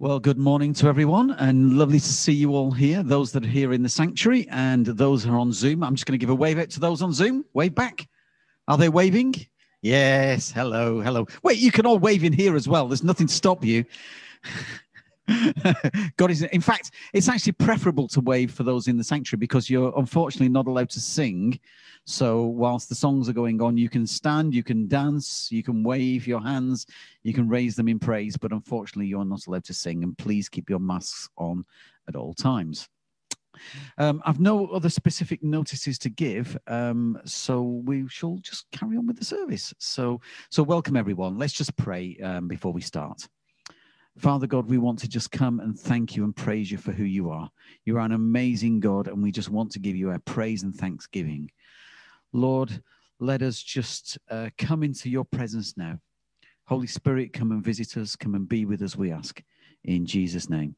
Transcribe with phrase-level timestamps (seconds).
[0.00, 3.02] Well, good morning to everyone, and lovely to see you all here.
[3.02, 5.82] Those that are here in the sanctuary and those who are on Zoom.
[5.84, 7.44] I'm just going to give a wave out to those on Zoom.
[7.52, 8.08] Wave back.
[8.66, 9.34] Are they waving?
[9.82, 10.50] Yes.
[10.50, 11.02] Hello.
[11.02, 11.26] Hello.
[11.42, 12.88] Wait, you can all wave in here as well.
[12.88, 13.84] There's nothing to stop you.
[16.16, 19.70] God is, in fact, it's actually preferable to wave for those in the sanctuary because
[19.70, 21.58] you're unfortunately not allowed to sing.
[22.04, 25.82] So, whilst the songs are going on, you can stand, you can dance, you can
[25.82, 26.86] wave your hands,
[27.22, 30.02] you can raise them in praise, but unfortunately, you're not allowed to sing.
[30.02, 31.64] And please keep your masks on
[32.08, 32.88] at all times.
[33.98, 39.06] Um, I've no other specific notices to give, um, so we shall just carry on
[39.06, 39.74] with the service.
[39.78, 40.20] So,
[40.50, 41.36] so welcome everyone.
[41.36, 43.28] Let's just pray um, before we start.
[44.18, 47.04] Father God, we want to just come and thank you and praise you for who
[47.04, 47.50] you are.
[47.84, 50.74] You are an amazing God, and we just want to give you our praise and
[50.74, 51.50] thanksgiving.
[52.32, 52.82] Lord,
[53.18, 55.98] let us just uh, come into your presence now.
[56.66, 59.42] Holy Spirit, come and visit us, come and be with us, we ask.
[59.84, 60.76] In Jesus' name.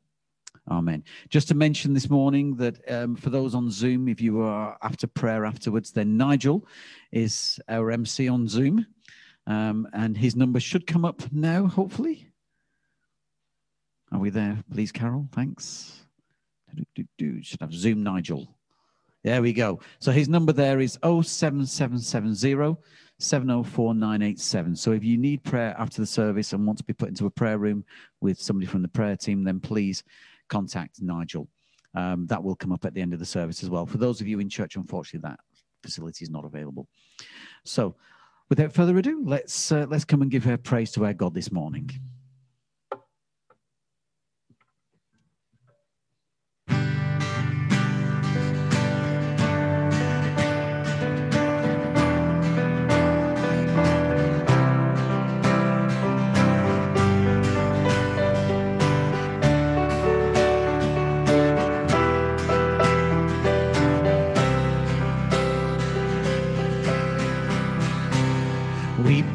[0.70, 1.02] Amen.
[1.28, 5.06] Just to mention this morning that um, for those on Zoom, if you are after
[5.06, 6.66] prayer afterwards, then Nigel
[7.10, 8.86] is our MC on Zoom.
[9.46, 12.31] Um, and his number should come up now, hopefully.
[14.12, 14.62] Are we there?
[14.70, 15.26] Please, Carol.
[15.32, 16.04] Thanks.
[17.18, 18.54] Should have Zoom Nigel.
[19.24, 19.80] There we go.
[20.00, 22.76] So his number there is 07770
[23.18, 24.76] 704987.
[24.76, 27.30] So if you need prayer after the service and want to be put into a
[27.30, 27.84] prayer room
[28.20, 30.02] with somebody from the prayer team, then please
[30.48, 31.48] contact Nigel.
[31.94, 33.86] Um, that will come up at the end of the service as well.
[33.86, 35.40] For those of you in church, unfortunately, that
[35.82, 36.88] facility is not available.
[37.64, 37.96] So
[38.48, 41.52] without further ado, let's uh, let's come and give her praise to our God this
[41.52, 41.90] morning.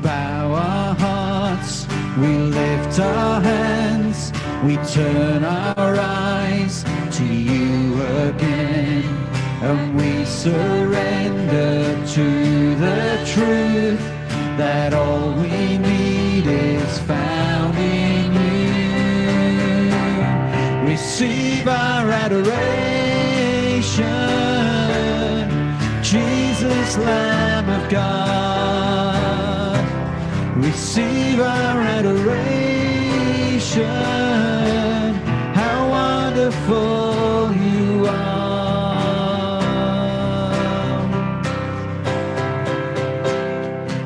[0.05, 1.87] Our hearts,
[2.17, 4.31] we lift our hands,
[4.63, 6.83] we turn our eyes
[7.17, 9.03] to you again,
[9.61, 13.99] and we surrender to the truth
[14.57, 19.91] that all we need is found in you.
[20.89, 22.53] Receive our adoration,
[26.01, 28.46] Jesus, Lamb of God.
[30.77, 32.23] Receive our adoration
[35.55, 39.57] how wonderful you are.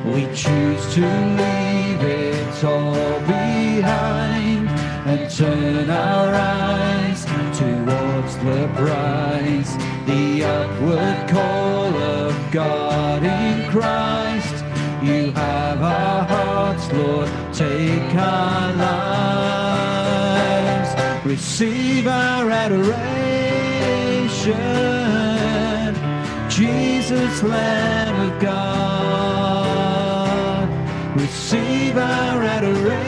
[0.05, 1.01] We choose to
[1.41, 4.69] leave it all behind
[5.09, 7.25] and turn our eyes
[7.59, 14.20] towards the prize, the upward call of God in Christ.
[16.93, 19.41] Lord, take our lives
[21.25, 22.91] receive our adoration.
[26.49, 28.67] Jesus, Lamb of God,
[31.15, 33.01] receive our adoration.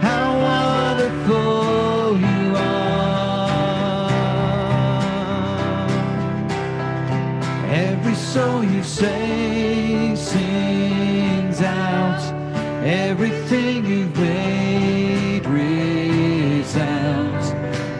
[0.00, 4.10] How wonderful you are.
[7.66, 9.19] Every soul you save
[13.22, 16.72] everything you've made resounds.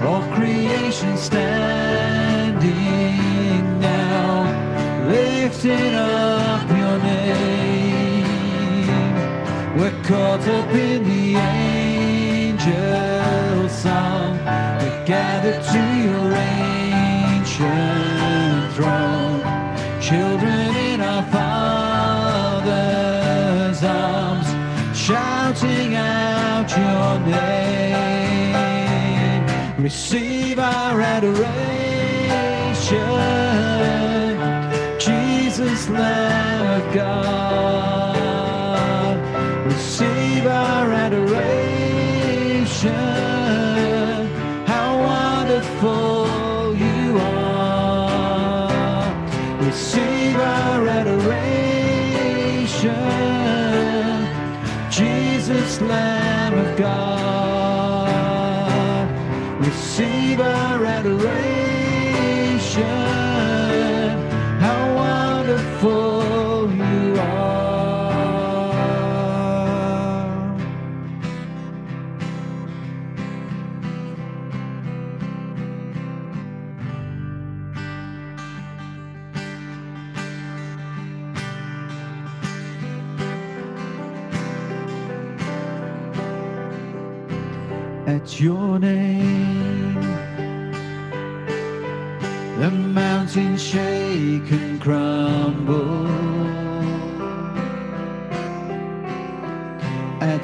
[0.02, 2.70] All creation standing
[3.80, 4.44] now,
[5.06, 8.24] lifting up your name.
[9.76, 11.36] We're caught up in the
[12.56, 12.88] angel
[13.68, 14.38] song.
[14.80, 16.69] We gather to your ancient
[26.76, 28.56] your name.
[29.78, 31.79] Receive our adoration.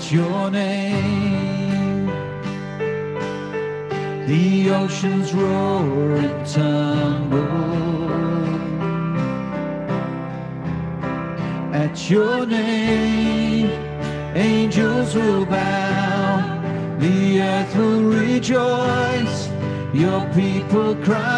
[0.06, 2.06] At your name,
[4.28, 7.40] the oceans roar and tumble.
[11.74, 13.68] At your name,
[14.36, 19.48] angels will bow, the earth will rejoice,
[19.92, 21.35] your people cry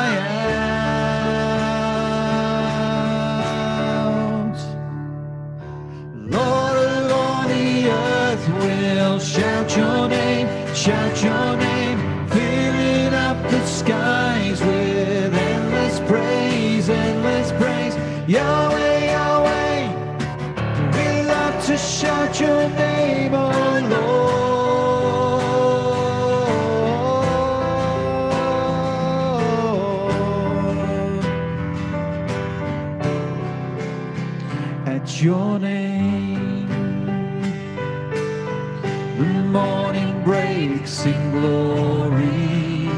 [41.69, 42.89] glory.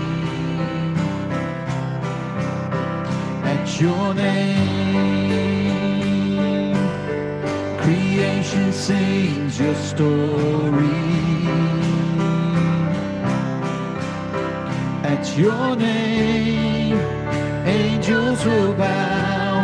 [3.53, 5.51] At your name,
[7.83, 10.99] creation sings your story.
[15.13, 16.99] At your name,
[17.67, 19.55] angels will bow,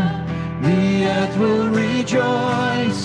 [0.62, 3.02] the earth will rejoice,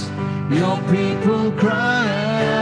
[0.60, 2.08] your people cry
[2.56, 2.61] out.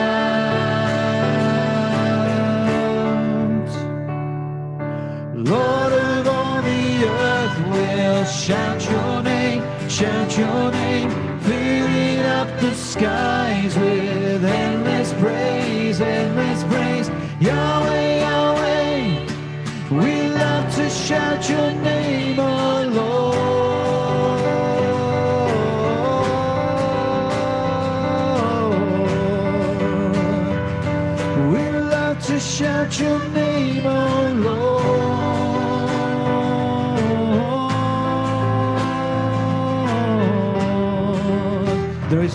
[8.49, 11.11] Shout your name, shout your name,
[11.41, 17.09] filling up the skies with endless praise, endless praise.
[17.39, 19.27] Yahweh, Yahweh,
[19.91, 21.98] we love to shout your name,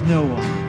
[0.06, 0.64] no one.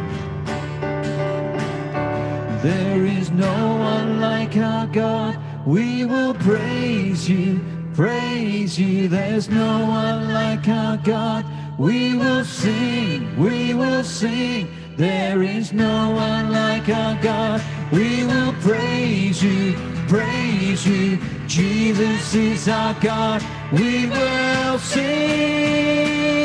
[2.62, 5.38] There is no one like our God.
[5.66, 7.60] We will praise you,
[7.94, 9.08] praise you.
[9.08, 11.46] There's no one like our God.
[11.78, 14.70] We will sing, we will sing.
[14.96, 17.62] There is no one like our God.
[17.92, 19.74] We will praise you,
[20.08, 21.20] praise you.
[21.48, 23.44] Jesus is our God.
[23.74, 26.45] We will sing.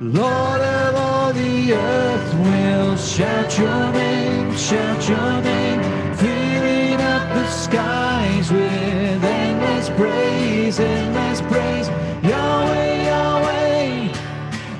[0.00, 5.80] Lord of all the earth will shout your name, shout your name,
[6.16, 11.88] filling up the skies with endless praise, endless praise.
[12.28, 14.12] Yahweh, Yahweh,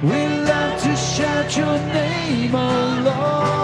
[0.03, 3.64] we love to shout your name, oh Lord.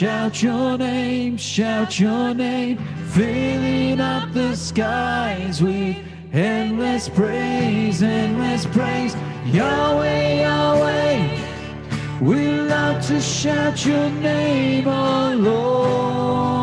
[0.00, 2.78] Shout your name, shout your name,
[3.10, 5.94] filling up the skies with
[6.32, 9.14] endless praise, endless praise.
[9.44, 11.38] Yahweh, Yahweh,
[12.22, 16.59] we love to shout your name, oh Lord.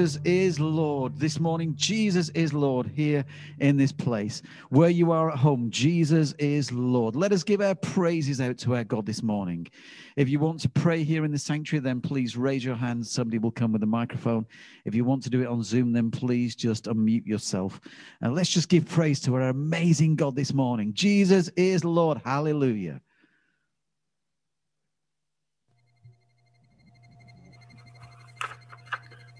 [0.00, 1.18] Jesus is Lord.
[1.18, 3.22] This morning, Jesus is Lord here
[3.58, 4.40] in this place.
[4.70, 7.14] Where you are at home, Jesus is Lord.
[7.14, 9.68] Let us give our praises out to our God this morning.
[10.16, 13.06] If you want to pray here in the sanctuary, then please raise your hand.
[13.06, 14.46] Somebody will come with a microphone.
[14.86, 17.78] If you want to do it on Zoom, then please just unmute yourself.
[18.22, 20.94] And let's just give praise to our amazing God this morning.
[20.94, 22.22] Jesus is Lord.
[22.24, 23.02] Hallelujah.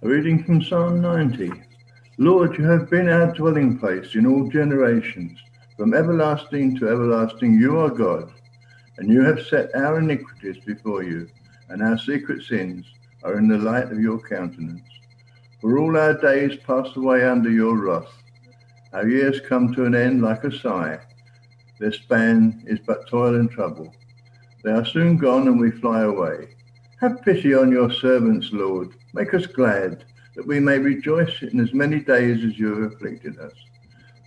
[0.02, 1.52] A reading from Psalm 90.
[2.16, 5.38] Lord, you have been our dwelling place in all generations.
[5.76, 8.32] From everlasting to everlasting, you are God,
[8.96, 11.28] and you have set our iniquities before you,
[11.68, 12.86] and our secret sins
[13.24, 14.80] are in the light of your countenance.
[15.60, 18.22] For all our days pass away under your wrath.
[18.94, 20.98] Our years come to an end like a sigh.
[21.78, 23.94] Their span is but toil and trouble.
[24.64, 26.56] They are soon gone, and we fly away.
[27.00, 30.04] Have pity on your servants, Lord Make us glad,
[30.36, 33.52] that we may rejoice in as many days as you have afflicted us.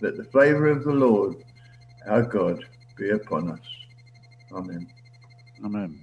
[0.02, 1.36] Let the favour of the Lord,
[2.06, 2.62] our God,
[2.98, 3.66] be upon us.
[4.52, 4.86] Amen.
[5.64, 5.98] Amen.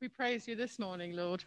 [0.00, 1.42] We praise you this morning, Lord.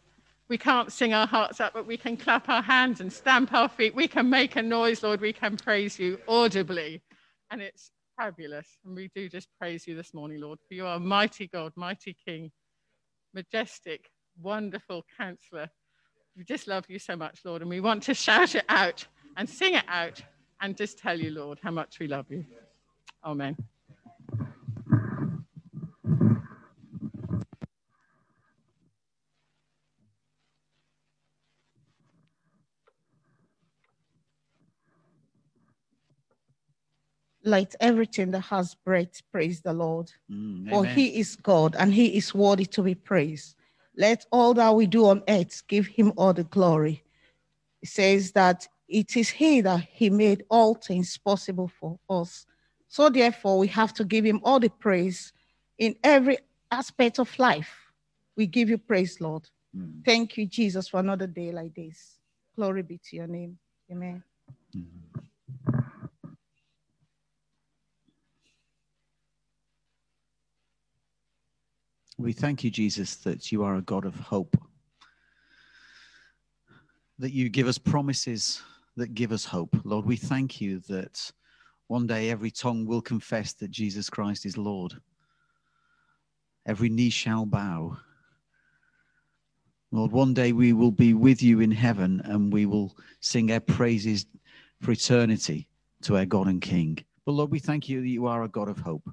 [0.50, 3.70] We can't sing our hearts up, but we can clap our hands and stamp our
[3.70, 3.96] feet.
[3.96, 5.22] We can make a noise, Lord.
[5.22, 7.02] We can praise you audibly.
[7.50, 8.78] And it's fabulous.
[8.86, 12.16] And we do just praise you this morning, Lord, for you are mighty God, mighty
[12.26, 12.52] King,
[13.34, 14.10] majestic,
[14.42, 15.70] wonderful counselor.
[16.36, 17.62] We just love you so much, Lord.
[17.62, 19.06] And we want to shout it out
[19.38, 20.22] and sing it out
[20.62, 22.46] and just tell you, Lord, how much we love you.
[23.24, 23.56] Amen.
[37.44, 40.12] Let everything that has breath praise the Lord.
[40.32, 43.56] Mm, For he is God and he is worthy to be praised.
[43.96, 47.04] Let all that we do on earth give him all the glory.
[47.82, 52.46] It says that it is he that he made all things possible for us.
[52.88, 55.34] So therefore, we have to give him all the praise
[55.78, 56.38] in every
[56.72, 57.72] aspect of life.
[58.36, 59.50] We give you praise, Lord.
[59.76, 60.06] Mm.
[60.06, 62.20] Thank you, Jesus, for another day like this.
[62.56, 63.58] Glory be to your name.
[63.92, 64.24] Amen.
[64.76, 65.13] Mm.
[72.24, 74.56] We thank you, Jesus, that you are a God of hope,
[77.20, 78.62] that you give us promises
[78.96, 79.76] that give us hope.
[79.84, 81.30] Lord, we thank you that
[81.88, 84.94] one day every tongue will confess that Jesus Christ is Lord.
[86.66, 87.98] Every knee shall bow.
[89.92, 93.60] Lord, one day we will be with you in heaven and we will sing our
[93.60, 94.28] praises
[94.80, 95.68] for eternity
[96.04, 97.00] to our God and King.
[97.26, 99.10] But Lord, we thank you that you are a God of hope.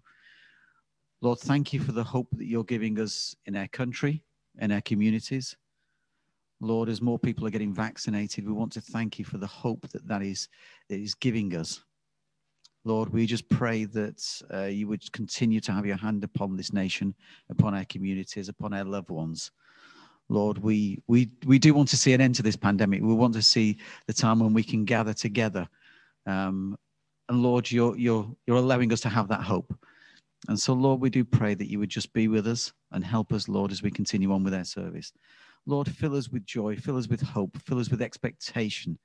[1.23, 4.25] Lord, thank you for the hope that you're giving us in our country,
[4.59, 5.55] in our communities.
[6.63, 9.87] Lord, as more people are getting vaccinated, we want to thank you for the hope
[9.91, 10.49] that that is,
[10.89, 11.83] that is giving us.
[12.85, 16.73] Lord, we just pray that uh, you would continue to have your hand upon this
[16.73, 17.15] nation,
[17.51, 19.51] upon our communities, upon our loved ones.
[20.31, 23.03] Lord, we, we, we do want to see an end to this pandemic.
[23.03, 25.69] We want to see the time when we can gather together.
[26.27, 26.79] Um,
[27.29, 29.75] and Lord, you're, you're, you're allowing us to have that hope.
[30.49, 33.33] And so, Lord, we do pray that you would just be with us and help
[33.33, 35.13] us, Lord, as we continue on with our service.
[35.67, 38.99] Lord, fill us with joy, fill us with hope, fill us with expectation.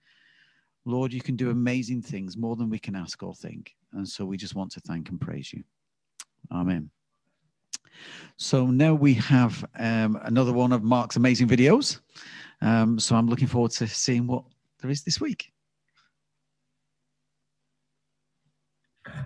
[0.86, 3.76] Lord, you can do amazing things more than we can ask or think.
[3.94, 5.64] And so we just want to thank and praise you.
[6.52, 6.90] Amen.
[8.38, 12.00] So now we have um, another one of Mark's amazing videos.
[12.62, 14.44] Um, so I'm looking forward to seeing what
[14.82, 15.52] there is this week.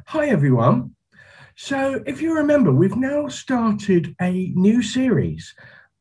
[0.06, 0.96] Hi, everyone.
[1.62, 5.54] So, if you remember, we've now started a new series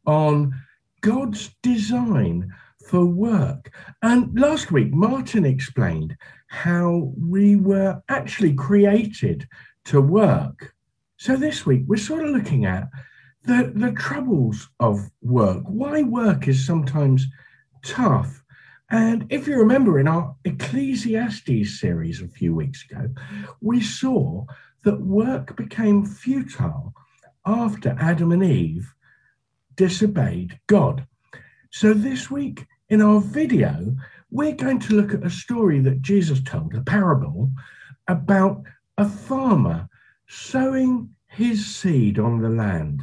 [0.07, 0.55] on
[1.00, 2.55] God's design
[2.87, 3.75] for work.
[4.00, 9.49] And last week, Martin explained how we were actually created
[9.87, 10.77] to work.
[11.17, 12.88] So, this week, we're sort of looking at
[13.43, 17.27] the, the troubles of work, why work is sometimes
[17.85, 18.45] tough.
[18.91, 23.11] And if you remember in our Ecclesiastes series a few weeks ago,
[23.61, 24.47] we saw
[24.85, 26.94] that work became futile
[27.47, 28.92] after Adam and Eve
[29.76, 31.06] disobeyed God.
[31.70, 33.94] So, this week in our video,
[34.30, 37.50] we're going to look at a story that Jesus told, a parable
[38.08, 38.62] about
[38.99, 39.88] a farmer
[40.28, 43.02] sowing his seed on the land.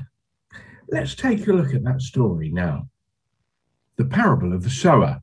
[0.89, 2.88] Let's take a look at that story now.
[3.98, 5.22] The parable of the sower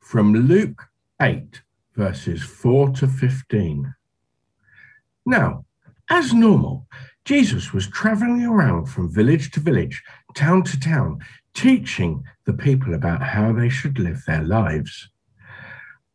[0.00, 0.82] from Luke
[1.20, 1.62] 8,
[1.94, 3.94] verses 4 to 15.
[5.26, 5.64] Now,
[6.10, 6.86] as normal,
[7.24, 10.02] Jesus was traveling around from village to village,
[10.34, 11.20] town to town,
[11.54, 15.08] teaching the people about how they should live their lives.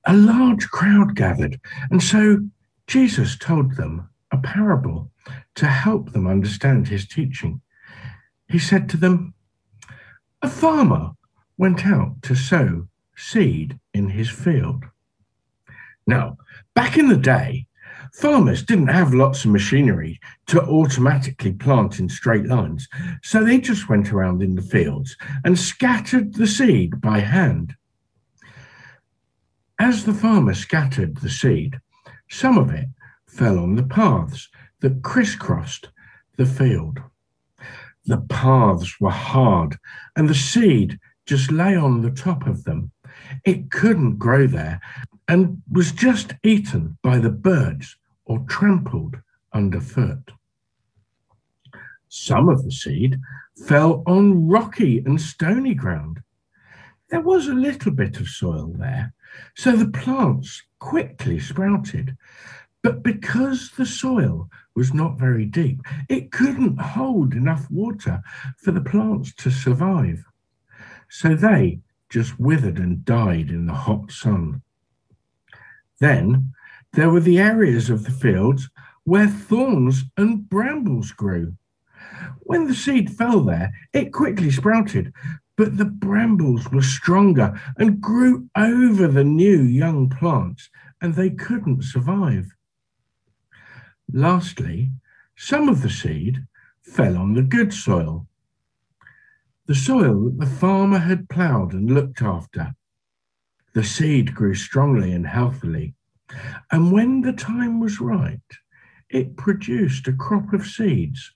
[0.06, 1.60] A large crowd gathered,
[1.90, 2.40] and so
[2.88, 5.12] Jesus told them a parable
[5.56, 7.62] to help them understand his teaching.
[8.48, 9.34] He said to them,
[10.42, 11.12] A farmer
[11.58, 14.84] went out to sow seed in his field.
[16.06, 16.38] Now,
[16.76, 17.65] back in the day,
[18.16, 22.88] farmers didn't have lots of machinery to automatically plant in straight lines,
[23.22, 27.76] so they just went around in the fields and scattered the seed by hand.
[29.80, 31.78] As the farmer scattered the seed,
[32.30, 32.88] some of it
[33.28, 34.48] fell on the paths
[34.80, 35.90] that crisscrossed
[36.38, 37.00] the field.
[38.06, 39.78] The paths were hard,
[40.16, 42.92] and the seed just lay on the top of them.
[43.44, 44.80] It couldn't grow there
[45.28, 49.18] and was just eaten by the birds or trampled
[49.54, 50.32] underfoot.
[52.10, 53.20] Some of the seed
[53.68, 56.22] fell on rocky and stony ground.
[57.10, 59.14] There was a little bit of soil there,
[59.56, 62.18] so the plants quickly sprouted.
[62.82, 68.22] But because the soil was not very deep, it couldn't hold enough water
[68.58, 70.24] for the plants to survive.
[71.10, 71.80] So they
[72.10, 74.62] just withered and died in the hot sun.
[76.00, 76.54] Then
[76.96, 78.70] there were the areas of the fields
[79.04, 81.54] where thorns and brambles grew.
[82.40, 85.14] When the seed fell there, it quickly sprouted,
[85.58, 90.70] but the brambles were stronger and grew over the new young plants,
[91.02, 92.56] and they couldn't survive.
[94.12, 94.92] Lastly,
[95.36, 96.46] some of the seed
[96.82, 98.26] fell on the good soil,
[99.66, 102.74] the soil that the farmer had ploughed and looked after.
[103.74, 105.96] The seed grew strongly and healthily,
[106.72, 108.40] and when the time was right,
[109.10, 111.32] it produced a crop of seeds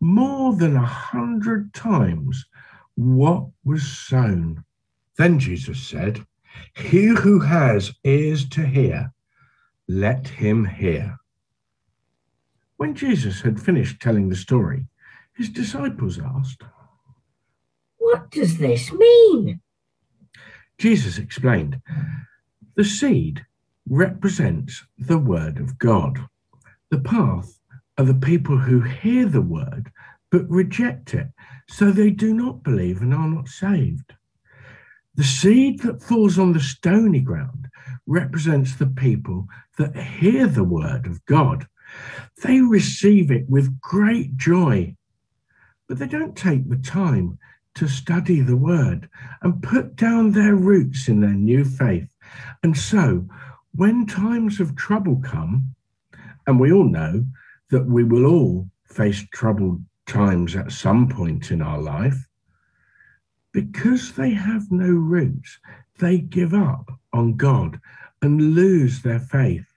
[0.00, 2.46] more than a hundred times
[2.94, 4.64] what was sown.
[5.16, 6.24] Then Jesus said,
[6.76, 9.12] He who has ears to hear,
[9.88, 11.18] let him hear.
[12.76, 14.86] When Jesus had finished telling the story,
[15.34, 16.62] his disciples asked,
[17.96, 19.60] What does this mean?
[20.78, 21.80] Jesus explained,
[22.76, 23.44] The seed
[23.88, 26.18] represents the word of God.
[26.90, 27.58] The path
[27.96, 29.90] are the people who hear the word
[30.30, 31.28] but reject it
[31.68, 34.14] so they do not believe and are not saved.
[35.14, 37.68] The seed that falls on the stony ground
[38.06, 41.66] represents the people that hear the word of God.
[42.44, 44.94] They receive it with great joy,
[45.88, 47.38] but they don't take the time
[47.74, 49.08] to study the word
[49.42, 52.14] and put down their roots in their new faith.
[52.62, 53.26] And so,
[53.78, 55.72] when times of trouble come,
[56.48, 57.24] and we all know
[57.70, 62.26] that we will all face troubled times at some point in our life,
[63.52, 65.60] because they have no roots,
[66.00, 67.78] they give up on God
[68.20, 69.72] and lose their faith.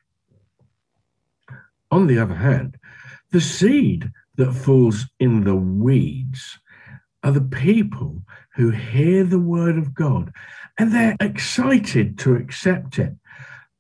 [1.92, 2.78] On the other hand,
[3.30, 6.58] the seed that falls in the weeds
[7.22, 8.24] are the people
[8.56, 10.34] who hear the word of God
[10.80, 13.14] and they're excited to accept it,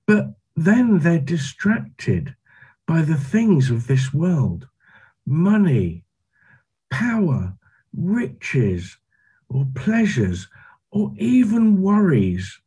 [0.06, 2.36] but then they're distracted
[2.88, 4.68] by the things of this world.
[5.26, 6.04] Money,
[6.90, 7.54] power,
[7.96, 8.98] riches,
[9.50, 10.48] or pleasures,
[10.92, 12.60] or even worries,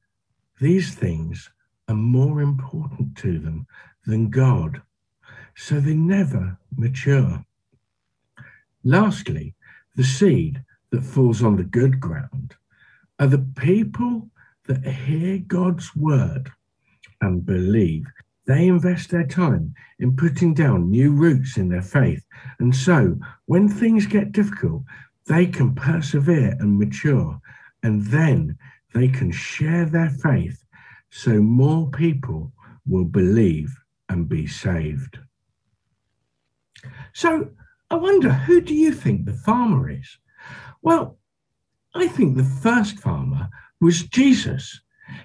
[0.61, 1.51] these things
[1.89, 3.67] are more important to them
[4.07, 4.81] than God,
[5.57, 7.45] so they never mature.
[8.83, 9.55] Lastly,
[9.97, 12.55] the seed that falls on the good ground
[13.19, 14.31] are the people
[14.67, 16.51] that hear God's word
[17.25, 18.07] and believe
[18.47, 22.25] they invest their time in putting down new roots in their faith.
[22.59, 24.83] And so, when things get difficult,
[25.27, 27.41] they can persevere and mature.
[27.83, 28.59] And then
[28.93, 30.63] they can share their faith
[31.11, 32.53] so more people
[32.87, 33.75] will believe
[34.11, 35.19] and be saved.
[37.15, 37.51] So,
[37.91, 40.19] I wonder who do you think the farmer is?
[40.83, 41.19] Well,
[41.95, 43.49] I think the first farmer
[43.81, 44.81] was Jesus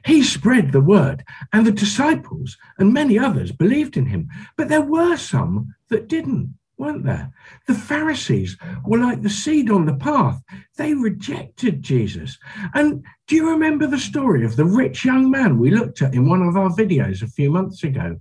[0.05, 4.29] he spread the word, and the disciples and many others believed in him.
[4.57, 7.31] But there were some that didn't, weren't there?
[7.67, 10.41] The Pharisees were like the seed on the path.
[10.77, 12.37] They rejected Jesus.
[12.73, 16.27] And do you remember the story of the rich young man we looked at in
[16.27, 18.19] one of our videos a few months ago?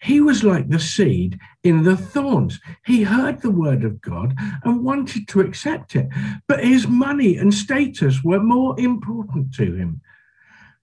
[0.00, 2.58] He was like the seed in the thorns.
[2.86, 4.34] He heard the word of God
[4.64, 6.08] and wanted to accept it,
[6.48, 10.00] but his money and status were more important to him.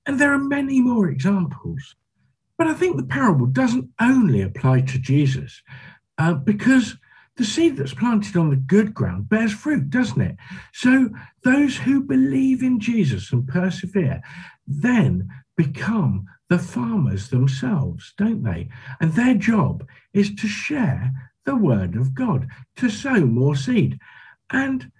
[0.08, 1.96] And there are many more examples.
[2.58, 5.62] But I think the parable doesn't only apply to Jesus,
[6.18, 6.96] uh, because
[7.36, 10.38] the seed that's planted on the good ground bears fruit, doesn't it?
[10.74, 11.10] So
[11.44, 14.24] those who believe in Jesus and persevere
[14.66, 18.70] then become the farmers themselves, don't they?
[19.00, 21.12] And their job is to share
[21.46, 24.00] the word of God, to sow more seed.
[24.50, 24.92] And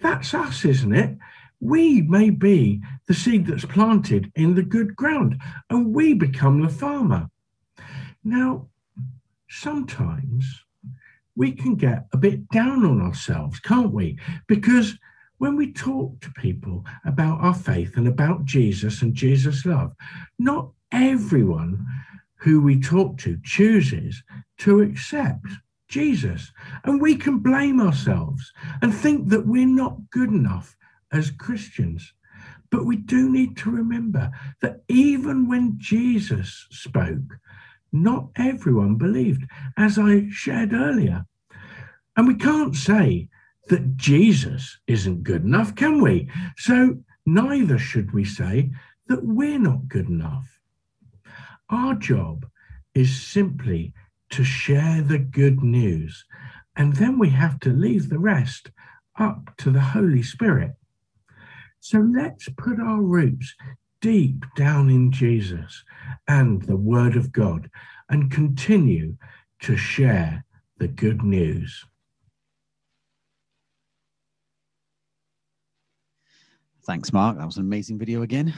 [0.00, 1.16] that's us, isn't it?
[1.60, 5.40] We may be the seed that's planted in the good ground,
[5.70, 7.28] and we become the farmer.
[8.22, 8.68] Now,
[9.48, 10.64] sometimes
[11.34, 14.18] we can get a bit down on ourselves, can't we?
[14.46, 14.98] Because
[15.38, 19.94] when we talk to people about our faith and about Jesus and Jesus' love,
[20.38, 21.86] not everyone
[22.36, 24.22] who we talk to chooses
[24.58, 25.46] to accept
[25.88, 26.52] Jesus.
[26.84, 30.76] And we can blame ourselves and think that we're not good enough
[31.12, 32.12] as Christians.
[32.70, 37.38] But we do need to remember that even when Jesus spoke,
[37.92, 39.44] not everyone believed,
[39.76, 41.24] as I shared earlier.
[42.16, 43.28] And we can't say
[43.68, 46.28] that Jesus isn't good enough, can we?
[46.56, 48.70] So neither should we say
[49.06, 50.60] that we're not good enough.
[51.70, 52.46] Our job
[52.94, 53.92] is simply
[54.30, 56.24] to share the good news,
[56.76, 58.70] and then we have to leave the rest
[59.18, 60.72] up to the Holy Spirit.
[61.80, 63.54] So let's put our roots
[64.00, 65.84] deep down in Jesus
[66.28, 67.70] and the Word of God
[68.08, 69.16] and continue
[69.62, 70.44] to share
[70.78, 71.84] the good news.
[76.88, 77.36] Thanks, Mark.
[77.36, 78.54] That was an amazing video again.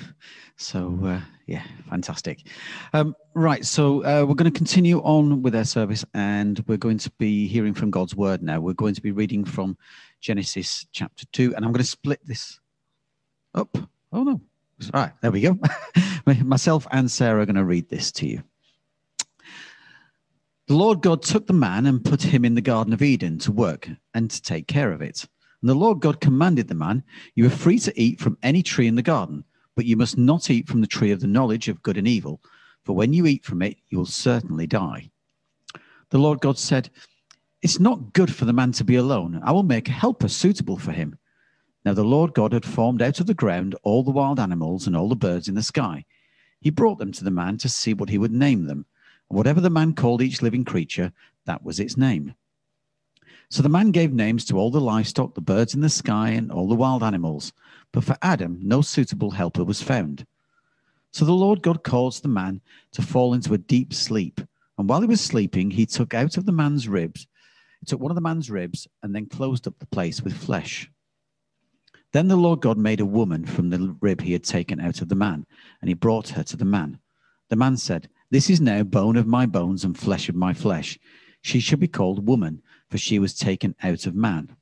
[0.56, 2.46] So, uh, yeah, fantastic.
[2.92, 6.98] Um, right, so uh, we're going to continue on with our service and we're going
[6.98, 8.60] to be hearing from God's word now.
[8.60, 9.76] We're going to be reading from
[10.20, 12.60] Genesis chapter 2, and I'm going to split this
[13.54, 13.76] up.
[14.12, 14.40] Oh, no.
[14.94, 15.58] All right, there we go.
[16.44, 18.42] Myself and Sarah are going to read this to you.
[20.68, 23.52] The Lord God took the man and put him in the Garden of Eden to
[23.52, 25.26] work and to take care of it.
[25.60, 27.02] And the Lord God commanded the man,
[27.34, 30.48] You are free to eat from any tree in the garden, but you must not
[30.48, 32.40] eat from the tree of the knowledge of good and evil,
[32.84, 35.10] for when you eat from it, you will certainly die.
[36.10, 36.88] The Lord God said,
[37.62, 39.40] It's not good for the man to be alone.
[39.44, 41.18] I will make a helper suitable for him.
[41.84, 44.96] Now the Lord God had formed out of the ground all the wild animals and
[44.96, 46.04] all the birds in the sky.
[46.60, 48.84] He brought them to the man to see what he would name them.
[49.28, 51.12] And whatever the man called each living creature,
[51.46, 52.34] that was its name.
[53.48, 56.52] So the man gave names to all the livestock, the birds in the sky, and
[56.52, 57.52] all the wild animals.
[57.92, 60.26] But for Adam, no suitable helper was found.
[61.12, 62.60] So the Lord God caused the man
[62.92, 64.40] to fall into a deep sleep.
[64.78, 67.26] And while he was sleeping, he took out of the man's ribs,
[67.86, 70.90] took one of the man's ribs, and then closed up the place with flesh.
[72.12, 75.08] Then the Lord God made a woman from the rib he had taken out of
[75.08, 75.46] the man,
[75.80, 76.98] and he brought her to the man.
[77.48, 80.98] The man said, This is now bone of my bones and flesh of my flesh.
[81.42, 84.56] She shall be called woman for she was taken out of man.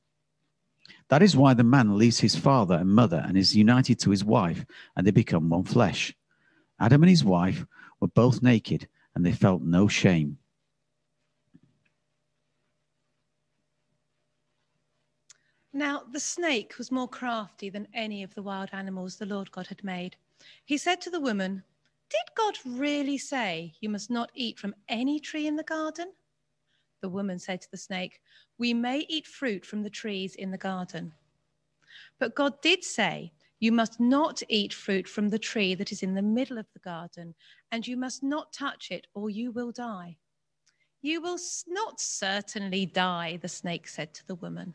[1.09, 4.23] That is why the man leaves his father and mother and is united to his
[4.25, 6.15] wife, and they become one flesh.
[6.79, 7.65] Adam and his wife
[7.99, 10.37] were both naked, and they felt no shame.
[15.73, 19.67] Now, the snake was more crafty than any of the wild animals the Lord God
[19.67, 20.17] had made.
[20.65, 21.63] He said to the woman,
[22.09, 26.13] Did God really say you must not eat from any tree in the garden?
[27.03, 28.21] The woman said to the snake,
[28.57, 31.13] We may eat fruit from the trees in the garden.
[32.19, 36.15] But God did say, You must not eat fruit from the tree that is in
[36.15, 37.35] the middle of the garden,
[37.71, 40.17] and you must not touch it, or you will die.
[41.03, 44.75] You will not certainly die, the snake said to the woman.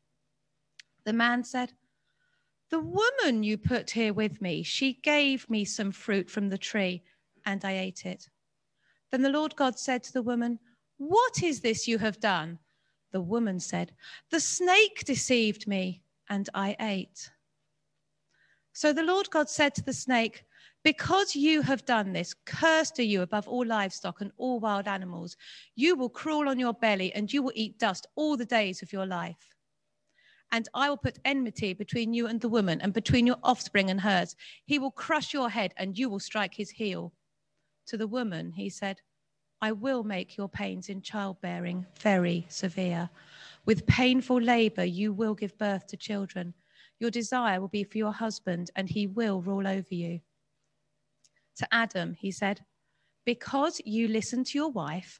[1.03, 1.73] The man said,
[2.69, 7.03] The woman you put here with me, she gave me some fruit from the tree,
[7.45, 8.29] and I ate it.
[9.11, 10.59] Then the Lord God said to the woman,
[10.97, 12.59] What is this you have done?
[13.11, 13.93] The woman said,
[14.29, 17.31] The snake deceived me, and I ate.
[18.73, 20.45] So the Lord God said to the snake,
[20.83, 25.35] Because you have done this, cursed are you above all livestock and all wild animals.
[25.75, 28.93] You will crawl on your belly, and you will eat dust all the days of
[28.93, 29.55] your life.
[30.51, 34.01] And I will put enmity between you and the woman, and between your offspring and
[34.01, 34.35] hers.
[34.65, 37.13] He will crush your head, and you will strike his heel.
[37.87, 39.01] To the woman, he said,
[39.61, 43.09] I will make your pains in childbearing very severe.
[43.65, 46.55] With painful labor, you will give birth to children.
[46.99, 50.21] Your desire will be for your husband, and he will rule over you.
[51.57, 52.65] To Adam, he said,
[53.23, 55.19] Because you listened to your wife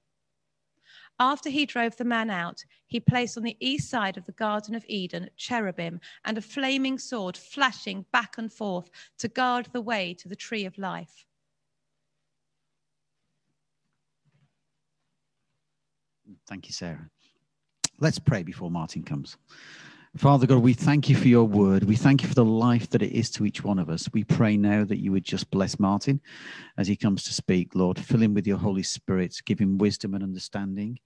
[1.21, 4.73] After he drove the man out, he placed on the east side of the Garden
[4.73, 10.15] of Eden cherubim and a flaming sword flashing back and forth to guard the way
[10.15, 11.27] to the tree of life.
[16.47, 17.07] Thank you, Sarah.
[17.99, 19.37] Let's pray before Martin comes.
[20.17, 21.83] Father God, we thank you for your word.
[21.83, 24.09] We thank you for the life that it is to each one of us.
[24.11, 26.19] We pray now that you would just bless Martin
[26.77, 27.75] as he comes to speak.
[27.75, 30.97] Lord, fill him with your Holy Spirit, give him wisdom and understanding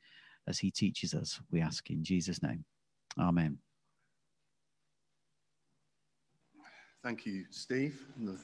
[0.47, 1.39] as he teaches us.
[1.51, 2.63] We ask in Jesus' name.
[3.19, 3.57] Amen.
[7.03, 8.37] Thank you, Steve, and the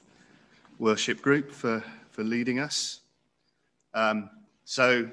[0.78, 3.02] worship group for, for leading us.
[3.94, 4.30] Um,
[4.66, 5.10] so,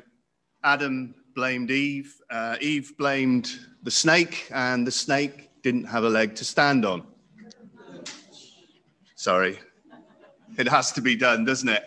[0.64, 2.14] Adam blamed Eve.
[2.30, 7.06] Uh, Eve blamed the snake, and the snake didn't have a leg to stand on.
[9.14, 9.58] Sorry.
[10.58, 11.84] It has to be done, doesn't it?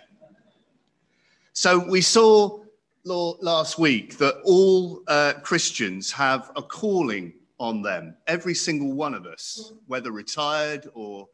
[1.54, 2.61] So we saw
[3.06, 9.26] last week that all uh, Christians have a calling on them, every single one of
[9.26, 11.28] us, whether retired or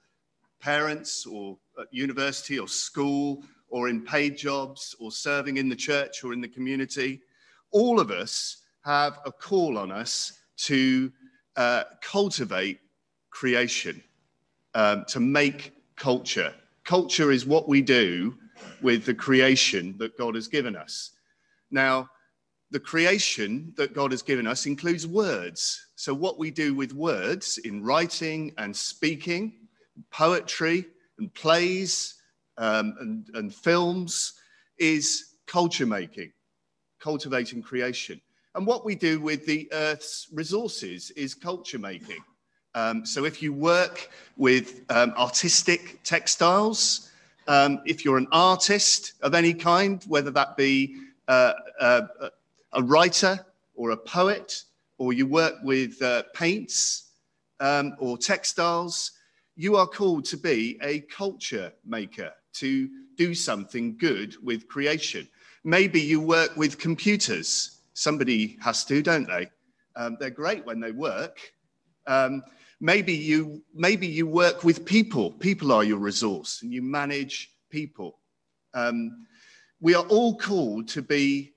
[0.60, 6.24] parents or at university or school or in paid jobs or serving in the church
[6.24, 7.22] or in the community
[7.72, 11.12] all of us have a call on us to
[11.56, 12.80] uh, cultivate
[13.30, 14.02] creation,
[14.74, 16.54] um, to make culture.
[16.84, 18.36] Culture is what we do
[18.82, 21.12] with the creation that God has given us.
[21.72, 22.10] Now,
[22.72, 25.88] the creation that God has given us includes words.
[25.96, 29.68] So, what we do with words in writing and speaking,
[30.12, 30.86] poetry
[31.18, 32.16] and plays
[32.58, 34.34] um, and, and films
[34.78, 36.32] is culture making
[37.00, 38.20] cultivating creation.
[38.56, 42.24] And what we do with the Earth's resources is culture making.
[42.76, 47.12] Um, so if you work with um, artistic textiles,
[47.48, 50.96] um, if you're an artist of any kind, whether that be
[51.28, 51.54] uh,
[52.74, 54.64] a writer or a poet,
[54.98, 57.12] or you work with uh, paints
[57.60, 59.12] um, or textiles,
[59.56, 65.28] you are called to be a culture maker, to do something good with creation.
[65.64, 67.82] Maybe you work with computers.
[67.94, 69.50] Somebody has to, don't they?
[69.96, 71.40] Um, they're great when they work.
[72.06, 72.44] Um,
[72.80, 75.32] maybe you maybe you work with people.
[75.32, 78.20] People are your resource, and you manage people.
[78.74, 79.26] Um,
[79.80, 81.54] we are all called to be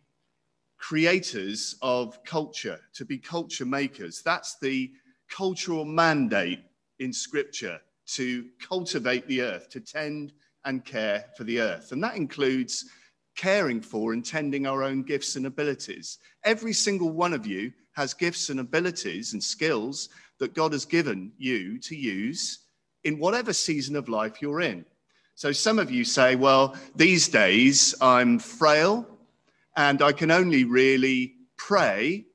[0.78, 4.22] creators of culture, to be culture makers.
[4.22, 4.90] That's the
[5.30, 6.60] cultural mandate
[6.98, 10.32] in Scripture to cultivate the earth, to tend
[10.64, 12.86] and care for the earth, and that includes
[13.36, 16.18] caring for and tending our own gifts and abilities.
[16.44, 21.32] Every single one of you has gifts and abilities and skills that God has given
[21.38, 22.60] you to use
[23.04, 24.84] in whatever season of life you're in.
[25.40, 29.08] So some of you say, well, these days I'm frail
[29.74, 32.26] and I can only really pray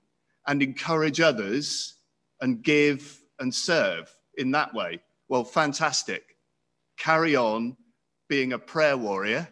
[0.47, 1.97] and encourage others
[2.41, 5.03] and give and serve in that way.
[5.29, 6.35] Well, fantastic.
[6.97, 7.77] Carry on
[8.27, 9.49] being a prayer warrior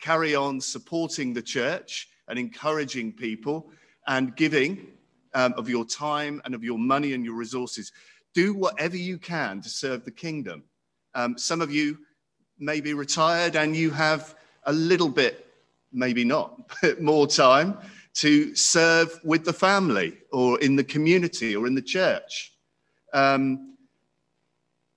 [0.00, 3.70] carry on supporting the church and encouraging people
[4.06, 4.86] and giving
[5.34, 7.92] um, of your time and of your money and your resources.
[8.34, 10.64] do whatever you can to serve the kingdom.
[11.14, 11.98] Um, some of you
[12.58, 15.46] may be retired and you have a little bit,
[15.92, 16.60] maybe not,
[17.00, 17.76] more time
[18.14, 22.52] to serve with the family or in the community or in the church.
[23.12, 23.76] Um,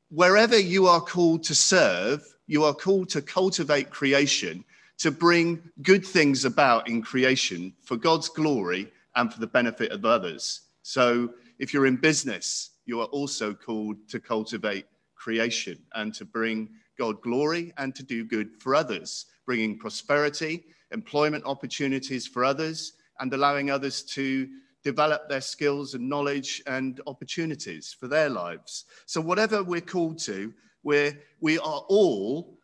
[0.10, 4.64] wherever you are called to serve, you are called to cultivate creation,
[5.00, 10.06] to bring good things about in creation for God's glory and for the benefit of
[10.06, 10.62] others.
[10.84, 16.70] So if you're in business, you are also called to cultivate creation and to bring
[16.98, 23.34] God glory and to do good for others, bringing prosperity, employment opportunities for others, and
[23.34, 24.48] allowing others to
[24.84, 28.86] develop their skills and knowledge and opportunities for their lives.
[29.06, 32.58] So, whatever we're called to, we're, we are all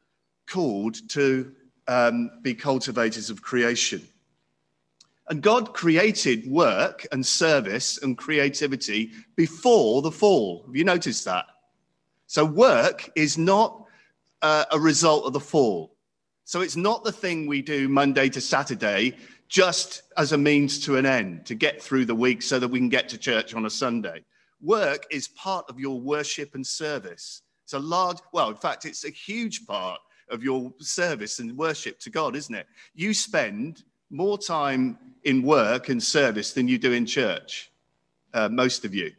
[0.48, 1.52] called to
[1.88, 4.08] um, be cultivators of creation.
[5.30, 10.64] And God created work and service and creativity before the fall.
[10.66, 11.46] Have you noticed that?
[12.28, 13.83] So, work is not
[14.44, 15.96] uh, a result of the fall.
[16.44, 19.16] So, it's not the thing we do Monday to Saturday
[19.48, 22.80] just as a means to an end to get through the week so that we
[22.80, 24.24] can get to church on a Sunday.
[24.62, 27.44] Work is part of your worship and service.
[27.64, 32.00] It's a large, well, in fact, it's a huge part of your service and worship
[32.00, 32.66] to God, isn't it?
[32.96, 37.72] You spend more time in work and service than you do in church,
[38.34, 39.12] uh, most of you.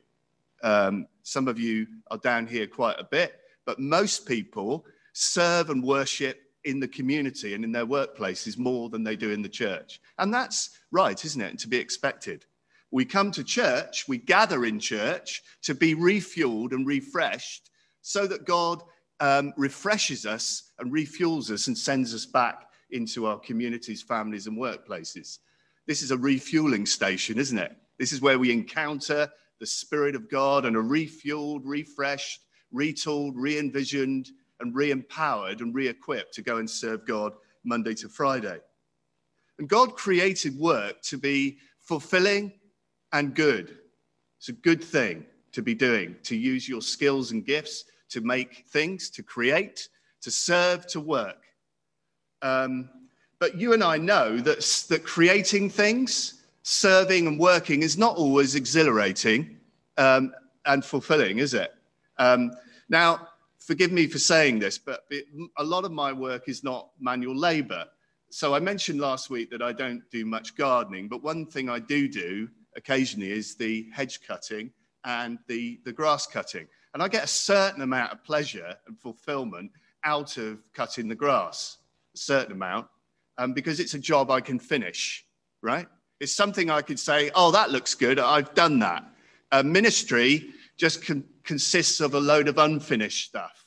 [0.63, 4.85] Um, some of you are down here quite a bit, but most people
[5.15, 9.43] serve and worship in the community and in their workplaces more than they do in
[9.43, 10.01] the church.
[10.19, 11.51] And that's right, isn't it?
[11.51, 12.45] And to be expected.
[12.91, 17.71] We come to church, we gather in church to be refueled and refreshed
[18.03, 18.83] so that God
[19.21, 24.59] um, refreshes us and refuels us and sends us back into our communities, families, and
[24.59, 25.39] workplaces.
[25.87, 27.77] This is a refueling station, isn't it?
[27.99, 29.29] This is where we encounter
[29.61, 32.41] the Spirit of God and are refueled, refreshed,
[32.73, 37.95] retooled, re envisioned, and re empowered and re equipped to go and serve God Monday
[37.95, 38.59] to Friday.
[39.59, 42.53] And God created work to be fulfilling
[43.13, 43.79] and good.
[44.39, 48.65] It's a good thing to be doing, to use your skills and gifts to make
[48.69, 49.89] things, to create,
[50.23, 51.43] to serve, to work.
[52.43, 52.91] Um,
[53.39, 58.55] but you and I know that, that creating things, serving and working is not always
[58.55, 59.59] exhilarating
[59.97, 60.33] um,
[60.65, 61.75] and fulfilling, is it?
[62.19, 62.53] Um,
[62.89, 63.29] now,
[63.67, 65.27] forgive me for saying this, but it,
[65.59, 67.87] a lot of my work is not manual labor.
[68.31, 71.79] So I mentioned last week that I don't do much gardening, but one thing I
[71.79, 74.71] do do occasionally is the hedge cutting
[75.05, 76.67] and the, the grass cutting.
[76.93, 79.71] And I get a certain amount of pleasure and fulfillment
[80.05, 81.79] out of cutting the grass,
[82.15, 82.87] a certain amount,
[83.39, 85.25] um, because it's a job I can finish,
[85.63, 85.87] right?
[86.21, 88.19] It's something I could say, oh, that looks good.
[88.19, 89.05] I've done that.
[89.53, 93.65] A ministry just con- consists of a load of unfinished stuff.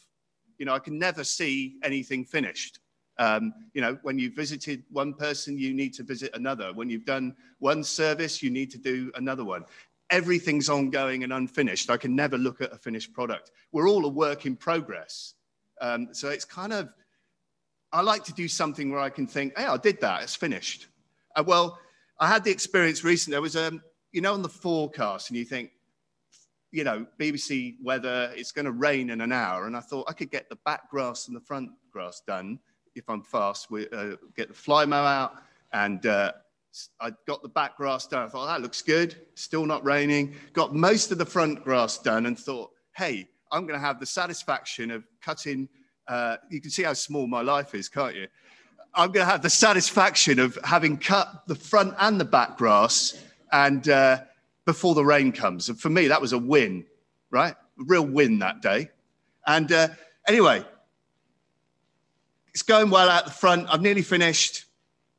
[0.57, 2.79] You know, I can never see anything finished.
[3.19, 6.73] Um, you know, when you've visited one person, you need to visit another.
[6.73, 9.65] When you've done one service, you need to do another one.
[10.09, 11.89] Everything's ongoing and unfinished.
[11.89, 13.51] I can never look at a finished product.
[13.71, 15.33] We're all a work in progress.
[15.81, 16.89] Um, so it's kind of,
[17.91, 20.87] I like to do something where I can think, hey, I did that, it's finished.
[21.35, 21.79] Uh, well,
[22.19, 23.35] I had the experience recently.
[23.35, 25.71] There was, um, you know, on the forecast, and you think,
[26.71, 29.67] you know, BBC weather, it's going to rain in an hour.
[29.67, 32.59] And I thought I could get the back grass and the front grass done
[32.95, 33.71] if I'm fast.
[33.71, 35.35] We, uh, get the Flymo out
[35.73, 36.33] and uh,
[36.99, 38.25] I got the back grass done.
[38.25, 39.15] I thought, that looks good.
[39.35, 40.35] Still not raining.
[40.53, 44.05] Got most of the front grass done and thought, hey, I'm going to have the
[44.05, 45.69] satisfaction of cutting.
[46.07, 48.27] Uh, you can see how small my life is, can't you?
[48.93, 53.23] I'm going to have the satisfaction of having cut the front and the back grass
[53.51, 54.21] and uh,
[54.67, 55.69] before the rain comes.
[55.69, 56.85] And for me, that was a win,
[57.31, 57.53] right?
[57.53, 58.89] A real win that day.
[59.47, 59.87] And uh,
[60.27, 60.63] anyway,
[62.49, 63.67] it's going well out the front.
[63.71, 64.65] I've nearly finished.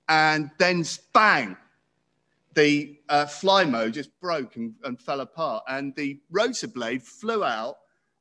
[0.07, 0.85] And then
[1.15, 1.57] bang,
[2.55, 5.65] the uh, Flymo just broke and, and, fell apart.
[5.67, 7.79] And the rotor blade flew out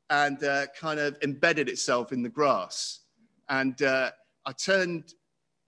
[0.09, 3.01] and uh, kind of embedded itself in the grass.
[3.49, 4.11] And uh,
[4.45, 5.13] I turned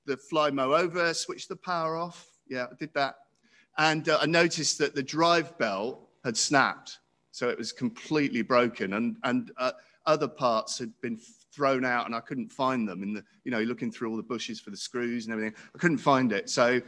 [0.06, 2.28] the fly Flymo over, switched the power off.
[2.48, 3.16] Yeah, I did that
[3.80, 7.00] and uh, I noticed that the drive belt had snapped.
[7.32, 9.72] So it was completely broken, and, and uh,
[10.06, 11.18] other parts had been
[11.54, 13.02] thrown out, and I couldn't find them.
[13.02, 15.78] In the, you know, looking through all the bushes for the screws and everything, I
[15.78, 16.50] couldn't find it.
[16.50, 16.82] So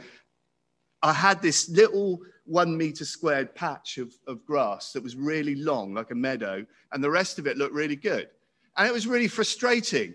[1.02, 5.94] I had this little one meter squared patch of, of grass that was really long,
[5.94, 8.28] like a meadow, and the rest of it looked really good.
[8.76, 10.14] And it was really frustrating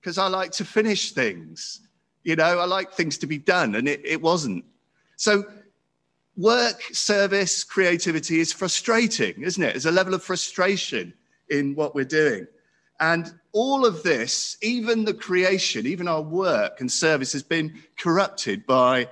[0.00, 1.80] because I like to finish things.
[2.22, 4.64] You know, I like things to be done, and it, it wasn't.
[5.16, 5.44] So
[6.36, 9.72] work, service, creativity is frustrating, isn't it?
[9.72, 11.14] There's a level of frustration
[11.48, 12.46] in what we're doing.
[13.00, 18.66] And all of this, even the creation, even our work and service, has been corrupted
[18.66, 19.08] by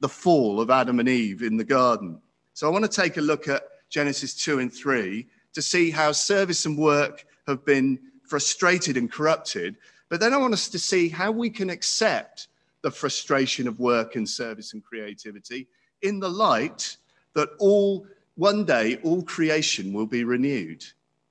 [0.00, 2.20] the fall of Adam and Eve in the garden.
[2.54, 6.12] So I want to take a look at Genesis 2 and 3 to see how
[6.12, 7.98] service and work have been
[8.28, 9.76] frustrated and corrupted.
[10.08, 12.48] But then I want us to see how we can accept
[12.82, 15.68] the frustration of work and service and creativity
[16.02, 16.96] in the light
[17.34, 20.84] that all one day all creation will be renewed.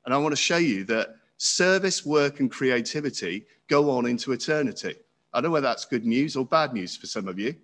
[0.05, 4.95] And I want to show you that service, work, and creativity go on into eternity.
[5.33, 7.55] I don't know whether that's good news or bad news for some of you,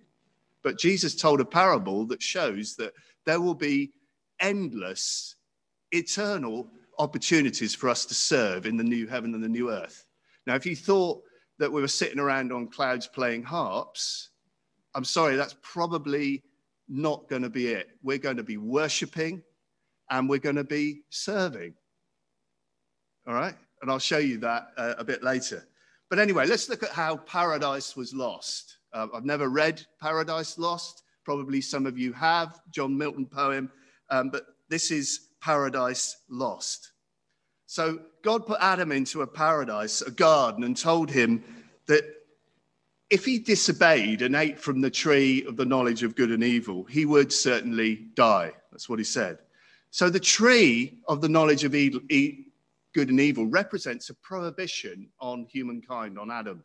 [0.61, 2.93] but Jesus told a parable that shows that
[3.25, 3.91] there will be
[4.39, 5.35] endless,
[5.91, 6.67] eternal
[6.99, 10.05] opportunities for us to serve in the new heaven and the new earth.
[10.45, 11.23] Now, if you thought
[11.57, 14.29] that we were sitting around on clouds playing harps,
[14.95, 16.43] I'm sorry, that's probably
[16.87, 17.89] not going to be it.
[18.01, 19.43] We're going to be worshiping
[20.09, 21.73] and we're going to be serving.
[23.27, 23.55] All right?
[23.81, 25.67] And I'll show you that uh, a bit later.
[26.09, 28.77] But anyway, let's look at how paradise was lost.
[28.93, 31.03] Uh, I've never read Paradise Lost.
[31.25, 33.71] Probably some of you have, John Milton poem.
[34.09, 36.91] Um, but this is Paradise Lost.
[37.65, 41.43] So God put Adam into a paradise, a garden, and told him
[41.87, 42.03] that
[43.09, 46.83] if he disobeyed and ate from the tree of the knowledge of good and evil,
[46.85, 48.51] he would certainly die.
[48.71, 49.39] That's what he said.
[49.91, 52.01] So the tree of the knowledge of evil,
[52.93, 56.63] good and evil represents a prohibition on humankind, on Adam.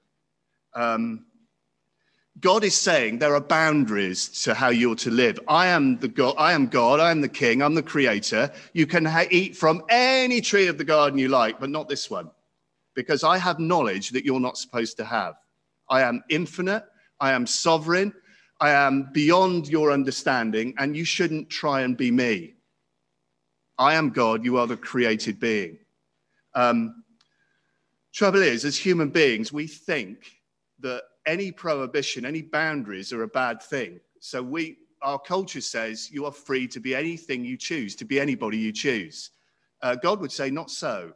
[0.74, 1.26] Um,
[2.40, 5.40] God is saying there are boundaries to how you're to live.
[5.48, 6.36] I am the God.
[6.38, 7.00] I am God.
[7.00, 7.62] I am the King.
[7.62, 8.52] I'm the Creator.
[8.74, 12.08] You can ha- eat from any tree of the garden you like, but not this
[12.08, 12.30] one,
[12.94, 15.34] because I have knowledge that you're not supposed to have.
[15.88, 16.84] I am infinite.
[17.20, 18.12] I am sovereign.
[18.60, 22.54] I am beyond your understanding, and you shouldn't try and be me.
[23.78, 24.44] I am God.
[24.44, 25.78] You are the created being.
[26.54, 27.04] Um,
[28.12, 30.32] trouble is, as human beings, we think
[30.80, 34.00] that any prohibition, any boundaries are a bad thing.
[34.20, 38.18] So we, our culture says you are free to be anything you choose, to be
[38.18, 39.30] anybody you choose.
[39.82, 41.12] Uh, God would say, not so.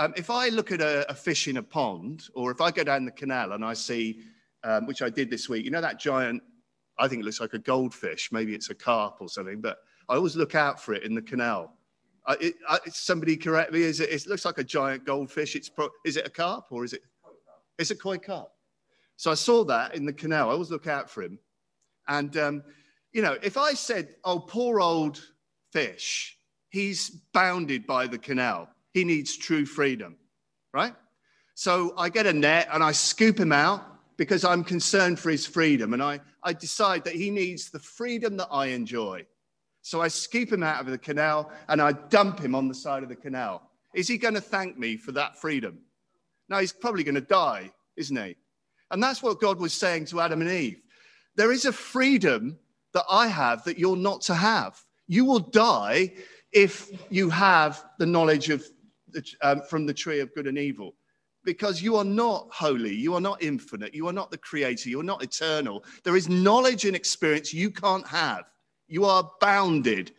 [0.00, 2.82] Um, if I look at a, a, fish in a pond, or if I go
[2.82, 4.20] down the canal and I see,
[4.64, 6.42] um, which I did this week, you know that giant,
[6.98, 9.76] I think it looks like a goldfish, maybe it's a carp or something, but
[10.08, 11.76] I always look out for it in the canal.
[12.40, 12.54] It,
[12.86, 15.54] somebody correct me, is it, it looks like a giant goldfish.
[15.54, 17.02] It's pro, is it a carp or is it?
[17.78, 18.48] It's a koi carp.
[19.16, 20.48] So I saw that in the canal.
[20.48, 21.38] I always look out for him.
[22.08, 22.62] And, um,
[23.12, 25.22] you know, if I said, oh, poor old
[25.72, 26.38] fish,
[26.70, 30.16] he's bounded by the canal, he needs true freedom,
[30.72, 30.94] right?
[31.54, 33.84] So I get a net and I scoop him out
[34.16, 35.94] because I'm concerned for his freedom.
[35.94, 39.26] And I, I decide that he needs the freedom that I enjoy.
[39.82, 43.02] So I scoop him out of the canal and I dump him on the side
[43.02, 43.70] of the canal.
[43.94, 45.78] Is he going to thank me for that freedom?
[46.48, 48.36] No, he's probably going to die, isn't he?
[48.90, 50.80] And that's what God was saying to Adam and Eve.
[51.36, 52.58] There is a freedom
[52.92, 54.78] that I have that you're not to have.
[55.06, 56.12] You will die
[56.52, 58.64] if you have the knowledge of
[59.12, 60.94] the, um, from the tree of good and evil
[61.44, 65.00] because you are not holy, you are not infinite, you are not the creator, you
[65.00, 65.84] are not eternal.
[66.04, 68.44] There is knowledge and experience you can't have.
[68.88, 70.12] You are bounded.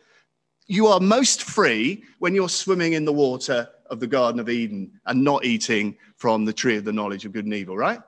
[0.66, 4.90] You are most free when you're swimming in the water of the Garden of Eden
[5.06, 8.00] and not eating from the tree of the knowledge of good and evil, right?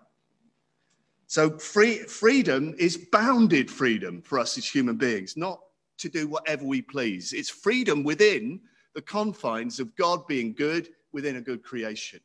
[1.26, 5.60] So free, freedom is bounded freedom for us as human beings, not
[5.98, 7.32] to do whatever we please.
[7.32, 8.60] It's freedom within
[8.94, 12.20] the confines of God being good within a good creation.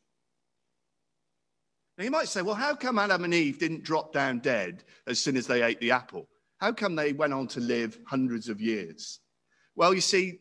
[1.98, 5.18] Now you might say, well, how come Adam and Eve didn't drop down dead as
[5.18, 6.28] soon as they ate the apple?
[6.58, 9.20] How come they went on to live hundreds of years?
[9.76, 10.38] Well, you see,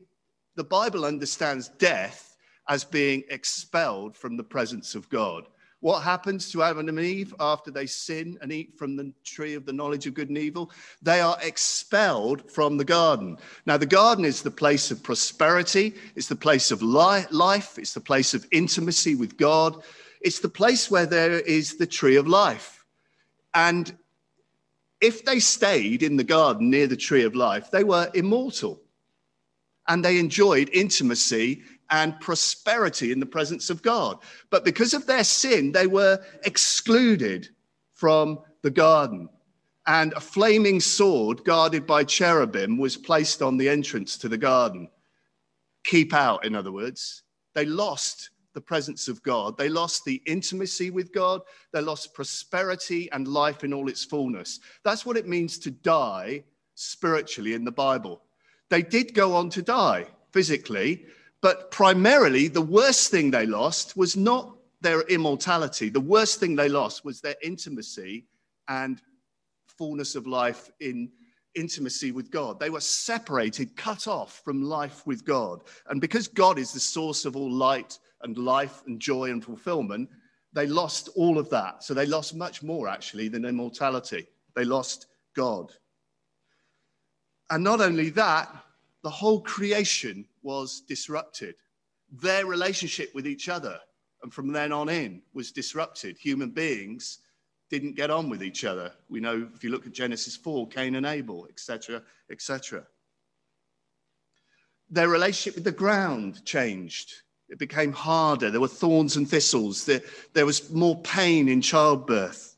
[0.55, 2.35] the Bible understands death
[2.67, 5.47] as being expelled from the presence of God.
[5.81, 9.65] What happens to Adam and Eve after they sin and eat from the tree of
[9.65, 10.71] the knowledge of good and evil?
[11.01, 13.37] They are expelled from the garden.
[13.65, 18.01] Now, the garden is the place of prosperity, it's the place of life, it's the
[18.01, 19.81] place of intimacy with God,
[20.19, 22.85] it's the place where there is the tree of life.
[23.53, 23.97] And
[24.99, 28.81] if they stayed in the garden near the tree of life, they were immortal
[29.87, 34.19] and they enjoyed intimacy and prosperity in the presence of God.
[34.49, 37.49] But because of their sin, they were excluded
[37.93, 39.29] from the garden.
[39.87, 44.89] And a flaming sword guarded by cherubim was placed on the entrance to the garden.
[45.83, 47.23] Keep out, in other words.
[47.55, 49.57] They lost the presence of God.
[49.57, 51.41] They lost the intimacy with God.
[51.71, 54.59] They lost prosperity and life in all its fullness.
[54.83, 56.43] That's what it means to die
[56.75, 58.23] spiritually in the Bible.
[58.69, 61.05] They did go on to die physically,
[61.41, 65.89] but primarily the worst thing they lost was not their immortality.
[65.89, 68.25] The worst thing they lost was their intimacy
[68.67, 69.01] and
[69.67, 71.11] fullness of life in
[71.55, 72.59] intimacy with God.
[72.59, 75.63] They were separated, cut off from life with God.
[75.87, 80.09] And because God is the source of all light and life and joy and fulfillment,
[80.53, 81.83] they lost all of that.
[81.83, 84.27] So they lost much more actually than immortality.
[84.55, 85.71] They lost God.
[87.49, 88.53] And not only that,
[89.03, 91.55] the whole creation was disrupted.
[92.11, 93.79] Their relationship with each other,
[94.23, 96.17] and from then on in, was disrupted.
[96.17, 97.19] Human beings
[97.69, 98.91] didn't get on with each other.
[99.09, 102.85] We know if you look at Genesis 4, Cain and Abel, etc., etc.
[104.89, 107.13] Their relationship with the ground changed.
[107.47, 108.51] It became harder.
[108.51, 109.85] There were thorns and thistles.
[109.85, 110.01] There,
[110.33, 112.57] there was more pain in childbirth.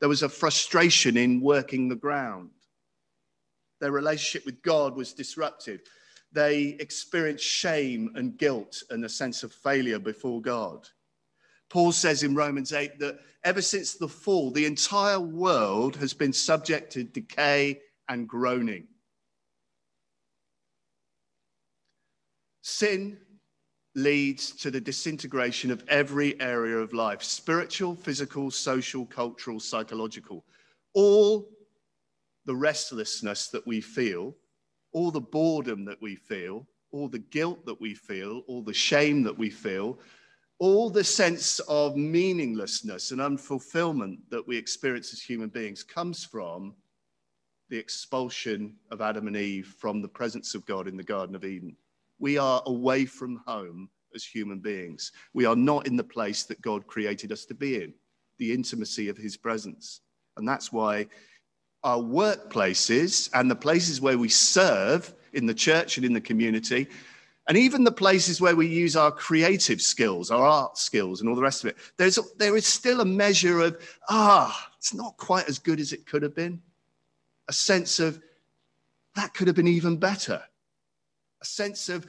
[0.00, 2.50] There was a frustration in working the ground.
[3.80, 5.80] Their relationship with God was disrupted.
[6.32, 10.88] They experienced shame and guilt and a sense of failure before God.
[11.70, 16.32] Paul says in Romans 8 that ever since the fall, the entire world has been
[16.32, 18.86] subject to decay and groaning.
[22.62, 23.18] Sin
[23.94, 30.44] leads to the disintegration of every area of life spiritual, physical, social, cultural, psychological.
[30.94, 31.48] All
[32.48, 34.34] the restlessness that we feel,
[34.92, 39.22] all the boredom that we feel, all the guilt that we feel, all the shame
[39.22, 39.98] that we feel,
[40.58, 46.74] all the sense of meaninglessness and unfulfillment that we experience as human beings comes from
[47.68, 51.44] the expulsion of Adam and Eve from the presence of God in the Garden of
[51.44, 51.76] Eden.
[52.18, 55.12] We are away from home as human beings.
[55.34, 57.92] We are not in the place that God created us to be in,
[58.38, 60.00] the intimacy of his presence.
[60.38, 61.08] And that's why
[61.84, 66.88] our workplaces and the places where we serve in the church and in the community,
[67.48, 71.36] and even the places where we use our creative skills, our art skills, and all
[71.36, 75.48] the rest of it, there's, there is still a measure of, ah, it's not quite
[75.48, 76.60] as good as it could have been.
[77.48, 78.20] A sense of,
[79.14, 80.42] that could have been even better.
[81.40, 82.06] A sense of,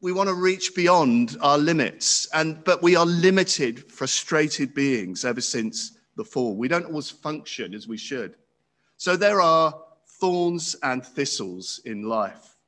[0.00, 5.42] we want to reach beyond our limits, and, but we are limited, frustrated beings ever
[5.42, 6.56] since the fall.
[6.56, 8.36] We don't always function as we should.
[9.00, 9.74] So there are
[10.20, 12.58] thorns and thistles in life.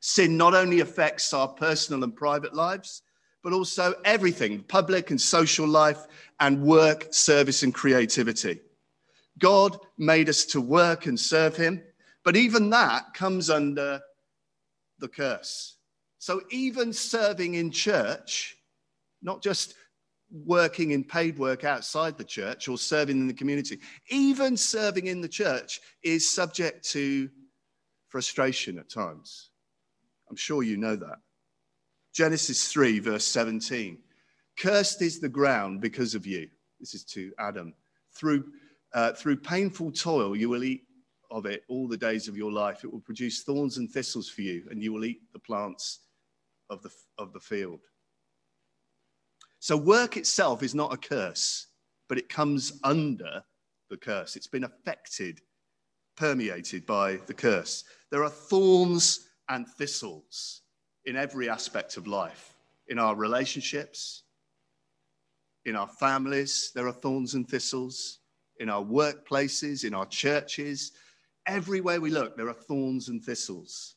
[0.00, 3.02] Sin not only affects our personal and private lives,
[3.40, 6.08] but also everything public and social life,
[6.40, 8.58] and work, service, and creativity.
[9.38, 11.80] God made us to work and serve Him,
[12.24, 14.00] but even that comes under
[14.98, 15.76] the curse.
[16.18, 18.56] So even serving in church,
[19.22, 19.74] not just
[20.44, 23.78] working in paid work outside the church or serving in the community,
[24.08, 27.30] even serving in the church is subject to
[28.08, 29.50] frustration at times.
[30.28, 31.18] I'm sure you know that.
[32.12, 33.98] Genesis 3, verse 17.
[34.56, 36.48] Cursed is the ground because of you.
[36.80, 37.74] This is to Adam.
[38.14, 38.44] Through,
[38.92, 40.82] uh, through painful toil, you will eat
[41.30, 42.84] of it all the days of your life.
[42.84, 46.00] It will produce thorns and thistles for you, and you will eat the plants
[46.70, 47.80] of the, of the field.
[49.64, 51.68] So work itself is not a curse,
[52.06, 53.42] but it comes under
[53.88, 54.36] the curse.
[54.36, 55.40] It's been affected,
[56.16, 57.84] permeated by the curse.
[58.10, 60.60] There are thorns and thistles
[61.06, 62.52] in every aspect of life,
[62.88, 64.24] in our relationships,
[65.64, 68.18] in our families, there are thorns and thistles,
[68.60, 70.92] in our workplaces, in our churches.
[71.46, 73.94] Everywhere we look, there are thorns and thistles.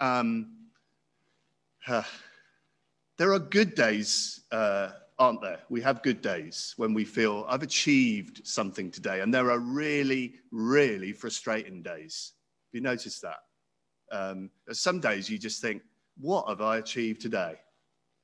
[0.00, 0.56] Um,
[3.18, 5.60] there are good days, uh, aren't there?
[5.68, 9.20] We have good days when we feel I've achieved something today.
[9.20, 12.32] And there are really, really frustrating days.
[12.68, 13.38] Have you noticed that?
[14.10, 15.82] Um, some days you just think,
[16.18, 17.54] what have I achieved today?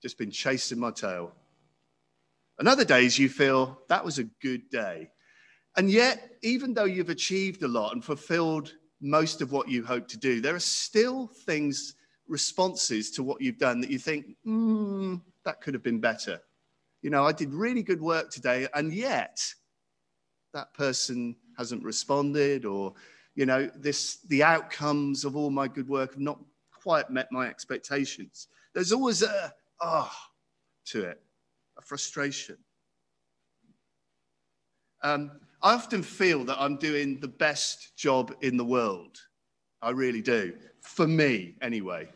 [0.03, 1.33] Just been chasing my tail.
[2.59, 5.11] And other days you feel that was a good day.
[5.77, 10.09] And yet, even though you've achieved a lot and fulfilled most of what you hope
[10.09, 11.95] to do, there are still things
[12.29, 16.41] responses to what you've done that you think, hmm, that could have been better.
[17.03, 19.41] You know, I did really good work today, and yet
[20.53, 22.95] that person hasn't responded, or,
[23.35, 26.39] you know, this the outcomes of all my good work have not
[26.73, 28.49] quite met my expectations.
[28.75, 30.17] There's always a ah oh,
[30.87, 31.21] to it,
[31.79, 32.59] a frustration.
[35.03, 35.31] Um,
[35.63, 39.19] I often feel that I'm doing the best job in the world.
[39.81, 40.55] I really do.
[40.81, 42.09] For me, anyway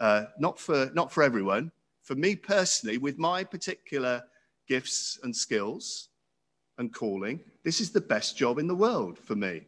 [0.00, 1.70] uh, not, for, not for everyone.
[2.02, 4.22] For me personally, with my particular
[4.68, 6.08] gifts and skills
[6.78, 9.62] and calling, this is the best job in the world for me.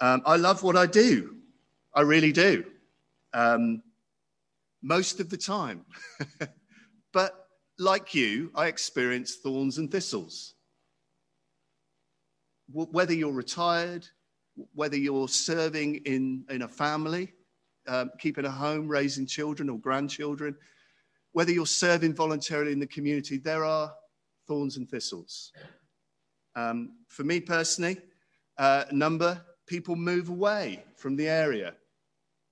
[0.00, 1.36] Um, I love what I do.
[1.94, 2.64] I really do.
[3.32, 3.82] Um,
[4.82, 5.84] most of the time.
[7.12, 10.54] but like you, I experience thorns and thistles.
[12.72, 14.06] Whether you're retired,
[14.74, 17.32] whether you're serving in, in a family,
[17.90, 20.54] um, keeping a home, raising children or grandchildren,
[21.32, 23.92] whether you're serving voluntarily in the community, there are
[24.46, 25.52] thorns and thistles.
[26.54, 27.98] Um, for me personally,
[28.58, 31.74] uh, number people move away from the area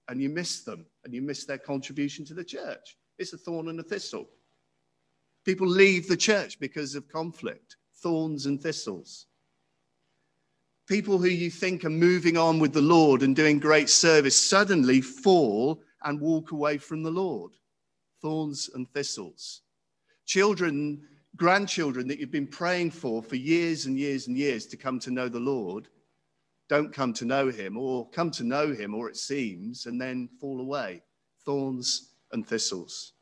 [0.09, 2.97] and you miss them and you miss their contribution to the church.
[3.19, 4.29] It's a thorn and a thistle.
[5.45, 9.27] People leave the church because of conflict, thorns and thistles.
[10.89, 15.01] People who you think are moving on with the Lord and doing great service suddenly
[15.01, 17.53] fall and walk away from the Lord.
[18.23, 19.61] Thorns and thistles.
[20.25, 21.03] Children,
[21.37, 25.11] grandchildren that you've been praying for for years and years and years to come to
[25.11, 25.89] know the Lord
[26.69, 30.29] don't come to know him, or come to know him, or it seems, and then
[30.39, 31.03] fall away.
[31.45, 33.15] Thorns and thistles.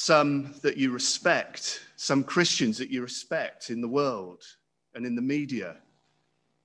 [0.00, 4.44] Some that you respect, some Christians that you respect in the world
[4.94, 5.78] and in the media,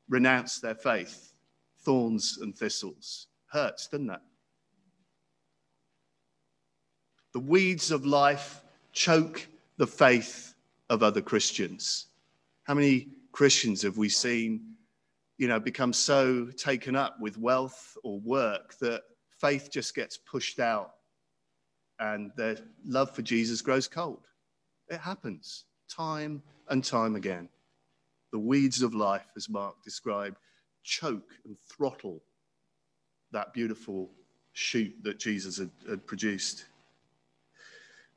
[0.08, 1.34] renounce their faith.
[1.80, 3.26] Thorns and thistles.
[3.48, 4.20] Hurts, doesn't it?
[7.32, 8.62] The weeds of life
[8.92, 10.54] choke the faith
[10.92, 12.06] of other Christians.
[12.66, 14.76] How many Christians have we seen,
[15.40, 19.02] you know, become so taken up with wealth or work that
[19.40, 20.92] faith just gets pushed out
[22.04, 24.28] and their love for Jesus grows cold?
[24.90, 27.50] It happens time and time again.
[28.32, 30.38] The weeds of life, as Mark described,
[30.84, 32.22] choke and throttle
[33.32, 34.10] that beautiful
[34.52, 36.66] shoot that Jesus had, had produced.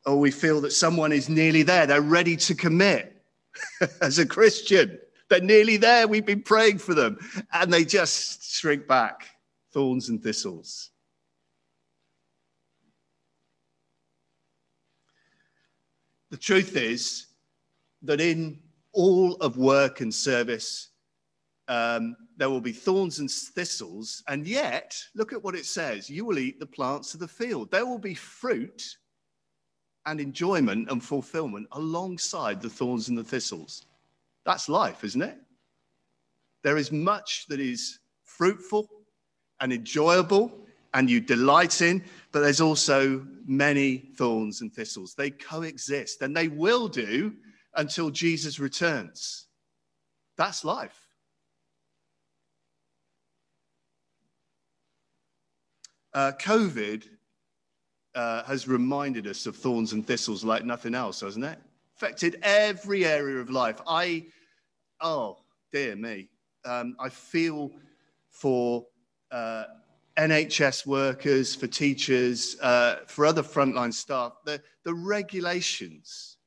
[0.04, 3.22] Or we feel that someone is nearly there, they're ready to commit
[4.00, 4.98] as a Christian.
[5.28, 6.06] They're nearly there.
[6.06, 7.18] We've been praying for them.
[7.52, 9.26] And they just shrink back,
[9.72, 10.90] thorns and thistles.
[16.30, 17.26] The truth is
[18.02, 18.58] that in
[18.92, 20.90] all of work and service,
[21.68, 24.22] um, there will be thorns and thistles.
[24.28, 27.70] And yet, look at what it says you will eat the plants of the field.
[27.70, 28.96] There will be fruit
[30.06, 33.86] and enjoyment and fulfillment alongside the thorns and the thistles.
[34.44, 35.38] That's life, isn't it?
[36.62, 38.88] There is much that is fruitful
[39.60, 45.14] and enjoyable and you delight in, but there's also many thorns and thistles.
[45.14, 47.34] They coexist and they will do
[47.74, 49.46] until Jesus returns.
[50.36, 51.06] That's life.
[56.12, 57.04] Uh, COVID
[58.14, 61.58] uh, has reminded us of thorns and thistles like nothing else, hasn't it?
[61.94, 63.80] Affected every area of life.
[63.86, 64.26] I,
[65.02, 65.36] oh,
[65.72, 66.30] dear me.
[66.64, 67.70] Um, I feel
[68.30, 68.86] for
[69.30, 69.64] uh,
[70.18, 76.38] NHS workers, for teachers, uh, for other frontline staff, the, the regulations,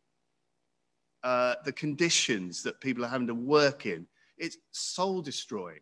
[1.24, 4.08] uh, the conditions that people are having to work in,
[4.38, 5.82] it's soul destroying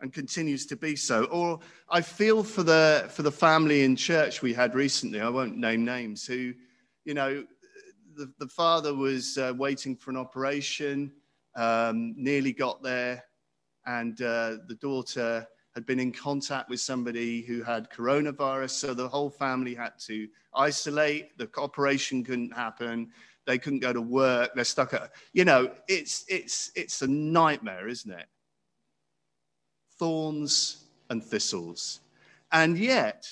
[0.00, 1.24] and continues to be so.
[1.24, 5.20] Or I feel for the for the family in church we had recently.
[5.20, 6.26] I won't name names.
[6.26, 6.52] Who,
[7.04, 7.44] you know,
[8.14, 11.10] the, the father was uh, waiting for an operation,
[11.56, 13.24] um, nearly got there,
[13.86, 18.70] and uh, the daughter had been in contact with somebody who had coronavirus.
[18.70, 21.36] So the whole family had to isolate.
[21.36, 23.10] The operation couldn't happen.
[23.46, 24.52] They couldn't go to work.
[24.54, 28.26] They're stuck at, you know, it's it's it's a nightmare, isn't it?
[29.98, 32.00] thorns and thistles.
[32.52, 33.26] And yet,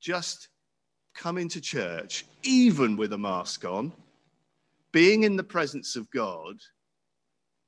[0.00, 0.48] just
[1.14, 3.92] coming to church, even with a mask on,
[4.92, 6.56] being in the presence of God,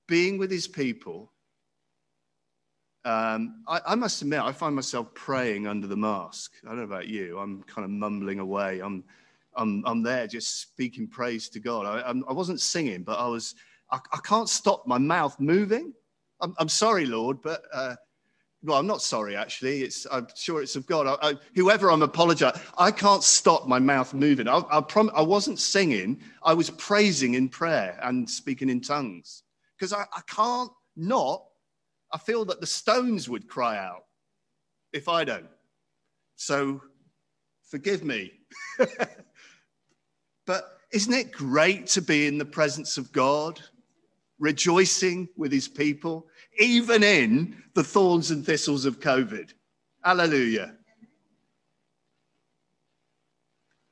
[0.08, 1.32] being with his people,
[3.04, 6.52] um, I, I, must admit, I find myself praying under the mask.
[6.64, 7.38] I don't know about you.
[7.38, 8.80] I'm kind of mumbling away.
[8.80, 9.02] I'm,
[9.54, 11.86] I'm, I'm there just speaking praise to God.
[11.86, 13.54] I, I'm, I was not singing, but I was.
[13.90, 15.92] I, I can't stop my mouth moving.
[16.40, 17.96] I'm, I'm sorry, Lord, but uh,
[18.64, 19.82] well, I'm not sorry, actually.
[19.82, 21.06] It's, I'm sure it's of God.
[21.06, 24.46] I, I, whoever I'm apologizing, I can't stop my mouth moving.
[24.46, 29.42] I, I, prom- I wasn't singing, I was praising in prayer and speaking in tongues
[29.76, 31.44] because I, I can't not.
[32.12, 34.04] I feel that the stones would cry out
[34.92, 35.48] if I don't.
[36.36, 36.82] So
[37.62, 38.32] forgive me.
[40.46, 43.60] but isn't it great to be in the presence of God,
[44.38, 46.26] rejoicing with his people?
[46.58, 49.52] even in the thorns and thistles of COVID.
[50.04, 50.74] Hallelujah.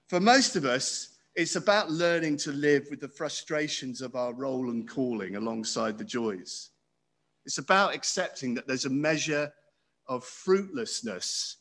[0.08, 1.06] For most of us,
[1.36, 6.04] It's about learning to live with the frustrations of our role and calling alongside the
[6.04, 6.70] joys.
[7.46, 9.52] It's about accepting that there's a measure
[10.06, 11.56] of fruitlessness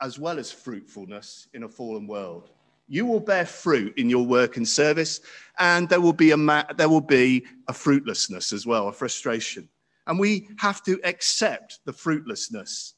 [0.00, 2.50] as well as fruitfulness in a fallen world.
[2.88, 5.20] You will bear fruit in your work and service,
[5.58, 9.68] and there will be a, ma- there will be a fruitlessness as well, a frustration.
[10.06, 12.94] And we have to accept the fruitlessness.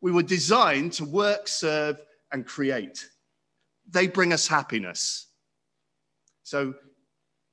[0.00, 2.00] We were designed to work, serve,
[2.32, 3.08] and create.
[3.90, 5.26] They bring us happiness.
[6.44, 6.74] So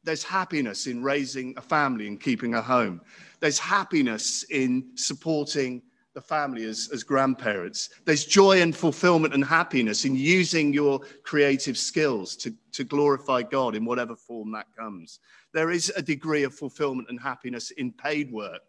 [0.03, 3.01] there's happiness in raising a family and keeping a home.
[3.39, 5.81] There's happiness in supporting
[6.17, 7.91] the family as, as grandparents.
[8.03, 13.75] There's joy and fulfillment and happiness in using your creative skills to, to glorify God
[13.75, 15.19] in whatever form that comes.
[15.53, 18.63] There is a degree of fulfillment and happiness in paid work.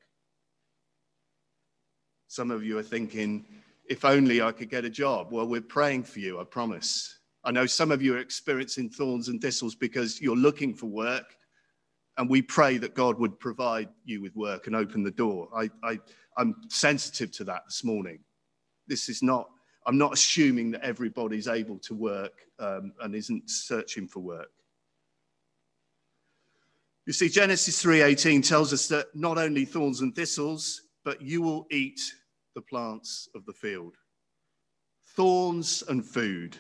[2.27, 3.47] Some of you are thinking,
[3.89, 5.29] if only I could get a job.
[5.31, 7.19] Well, we're praying for you, I promise.
[7.45, 11.38] I know some of you are experiencing thorns and thistles because you're looking for work,
[12.19, 15.49] and we pray that God would provide you with work and open the door.
[15.57, 16.01] I, I,
[16.37, 18.19] I'm sensitive to that this morning.
[18.89, 19.49] This is not,
[19.87, 24.51] I'm not assuming that everybody's able to work um, and isn't searching for work.
[27.07, 31.66] You see, Genesis 3:18 tells us that not only thorns and thistles, but you will
[31.71, 32.01] eat
[32.55, 33.97] the plants of the field.
[35.14, 36.59] Thorns and food,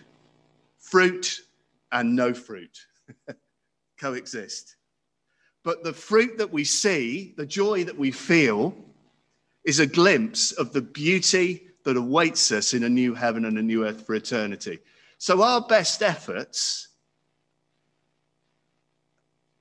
[0.78, 1.40] fruit
[1.92, 2.78] and no fruit
[4.00, 4.77] coexist.
[5.68, 8.74] But the fruit that we see, the joy that we feel,
[9.64, 13.62] is a glimpse of the beauty that awaits us in a new heaven and a
[13.62, 14.78] new earth for eternity.
[15.18, 16.88] So, our best efforts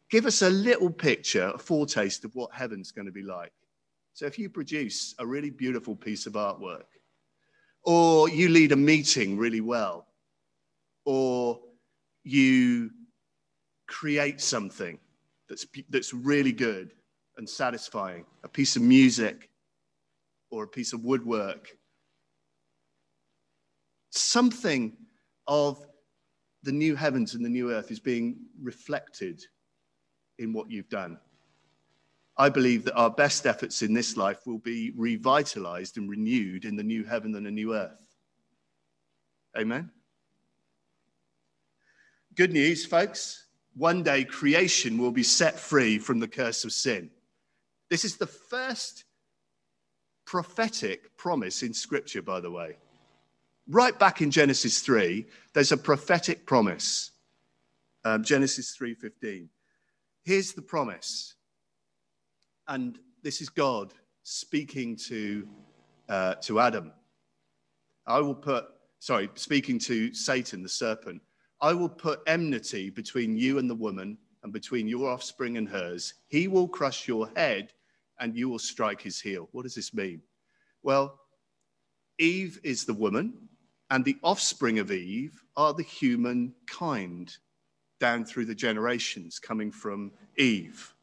[0.10, 3.52] give us a little picture, a foretaste of what heaven's going to be like.
[4.14, 6.88] So, if you produce a really beautiful piece of artwork,
[7.84, 10.08] or you lead a meeting really well,
[11.04, 11.60] or
[12.24, 12.92] you
[13.88, 15.00] create something
[15.50, 16.92] that's, that's really good
[17.38, 19.50] and satisfying, a piece of music,
[20.50, 21.70] or a piece of woodwork.
[24.10, 24.98] Something
[25.48, 25.86] of
[26.64, 29.42] the new heavens and the new earth is being reflected
[30.40, 31.20] in what you've done.
[32.38, 36.76] I believe that our best efforts in this life will be revitalized and renewed in
[36.76, 38.16] the new heaven and the new earth.
[39.58, 39.90] Amen.
[42.36, 43.47] Good news, folks.
[43.78, 47.12] One day creation will be set free from the curse of sin.
[47.92, 49.06] This is the first
[50.26, 52.78] prophetic promise in Scripture, by the way.
[53.68, 57.12] Right back in Genesis 3, there's a prophetic promise.
[58.04, 59.50] Um, Genesis 3:15.
[60.24, 61.36] Here's the promise,
[62.68, 65.48] and this is God speaking to
[66.10, 66.94] uh, to Adam.
[68.08, 68.66] I will put,
[69.00, 71.22] sorry, speaking to Satan, the serpent.
[71.60, 76.14] I will put enmity between you and the woman, and between your offspring and hers.
[76.28, 77.74] He will crush your head,
[78.20, 79.50] and you will strike his heel.
[79.52, 80.22] What does this mean?
[80.84, 81.20] Well,
[82.20, 83.34] Eve is the woman,
[83.90, 87.36] and the offspring of Eve are the human kind
[88.00, 90.94] down through the generations coming from Eve.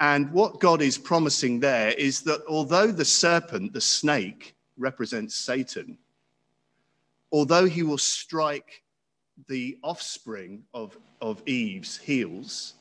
[0.00, 5.98] And what God is promising there is that although the serpent, the snake, represents Satan,
[7.32, 8.84] although he will strike
[9.46, 12.74] the offspring of, of Eve's heels,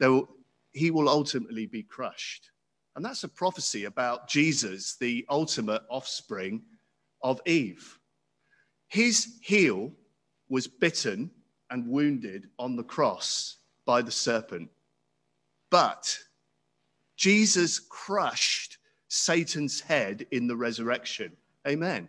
[0.00, 0.28] will,
[0.72, 2.50] he will ultimately be crushed.
[2.96, 6.62] And that's a prophecy about Jesus, the ultimate offspring
[7.22, 7.98] of Eve.
[8.88, 9.92] His heel
[10.48, 11.30] was bitten
[11.70, 14.68] and wounded on the cross by the serpent.
[15.70, 16.18] But
[17.16, 21.36] Jesus crushed Satan's head in the resurrection.
[21.66, 22.08] Amen.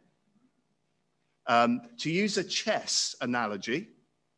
[1.51, 3.89] Um, to use a chess analogy,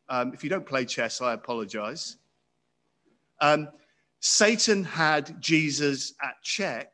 [0.08, 2.16] um, if you don't play chess, I apologize.
[3.40, 3.68] Um,
[4.18, 6.92] Satan had Jesus at check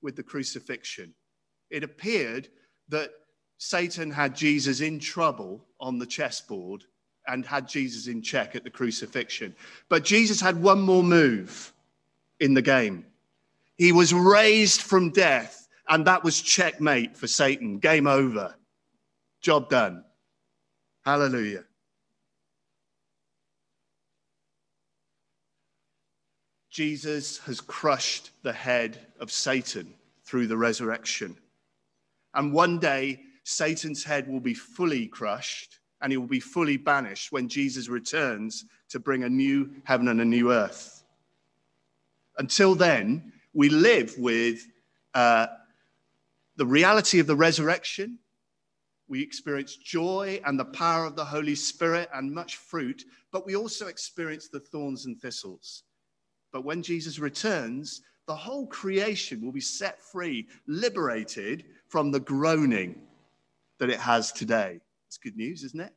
[0.00, 1.12] with the crucifixion.
[1.68, 2.48] It appeared
[2.88, 3.10] that
[3.58, 6.84] Satan had Jesus in trouble on the chessboard
[7.26, 9.54] and had Jesus in check at the crucifixion.
[9.90, 11.74] But Jesus had one more move
[12.40, 13.04] in the game.
[13.76, 17.80] He was raised from death, and that was checkmate for Satan.
[17.80, 18.54] Game over.
[19.40, 20.04] Job done.
[21.04, 21.64] Hallelujah.
[26.70, 31.36] Jesus has crushed the head of Satan through the resurrection.
[32.34, 37.32] And one day, Satan's head will be fully crushed and he will be fully banished
[37.32, 41.02] when Jesus returns to bring a new heaven and a new earth.
[42.38, 44.66] Until then, we live with
[45.14, 45.48] uh,
[46.56, 48.18] the reality of the resurrection
[49.10, 53.56] We experience joy and the power of the Holy Spirit and much fruit, but we
[53.56, 55.82] also experience the thorns and thistles.
[56.52, 63.02] But when Jesus returns, the whole creation will be set free, liberated from the groaning
[63.80, 64.78] that it has today.
[65.08, 65.92] It's good news, isn't it?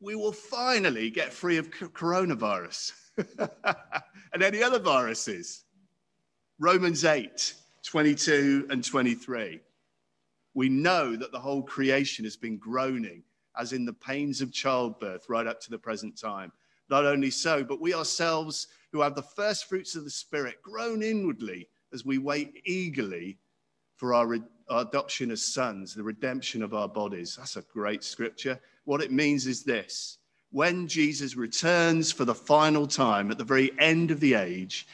[0.00, 2.92] We will finally get free of coronavirus
[4.34, 5.64] and any other viruses.
[6.58, 7.54] Romans 8,
[7.84, 9.60] 22 and 23.
[10.54, 13.22] We know that the whole creation has been groaning,
[13.58, 16.52] as in the pains of childbirth, right up to the present time.
[16.88, 21.02] Not only so, but we ourselves who have the first fruits of the Spirit groan
[21.02, 23.38] inwardly as we wait eagerly
[23.96, 24.36] for our,
[24.68, 27.36] our adoption as sons, the redemption of our bodies.
[27.36, 28.60] That's a great scripture.
[28.84, 30.18] What it means is this
[30.50, 34.86] when Jesus returns for the final time at the very end of the age,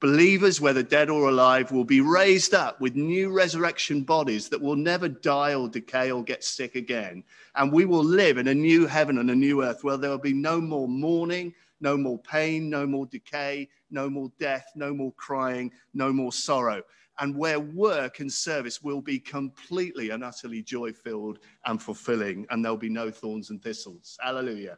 [0.00, 4.76] believers, whether dead or alive, will be raised up with new resurrection bodies that will
[4.76, 7.24] never die or decay or get sick again.
[7.54, 10.18] And we will live in a new heaven and a new earth where there will
[10.18, 15.12] be no more mourning, no more pain, no more decay, no more death, no more
[15.12, 16.82] crying, no more sorrow.
[17.18, 22.62] And where work and service will be completely and utterly joy filled and fulfilling, and
[22.62, 24.18] there'll be no thorns and thistles.
[24.20, 24.76] Hallelujah.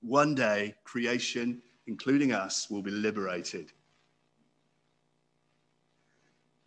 [0.00, 3.72] One day, creation including us, will be liberated.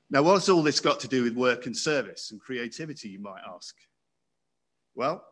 [0.09, 3.43] Now, what's all this got to do with work and service and creativity, you might
[3.47, 3.77] ask?
[4.93, 5.23] Well,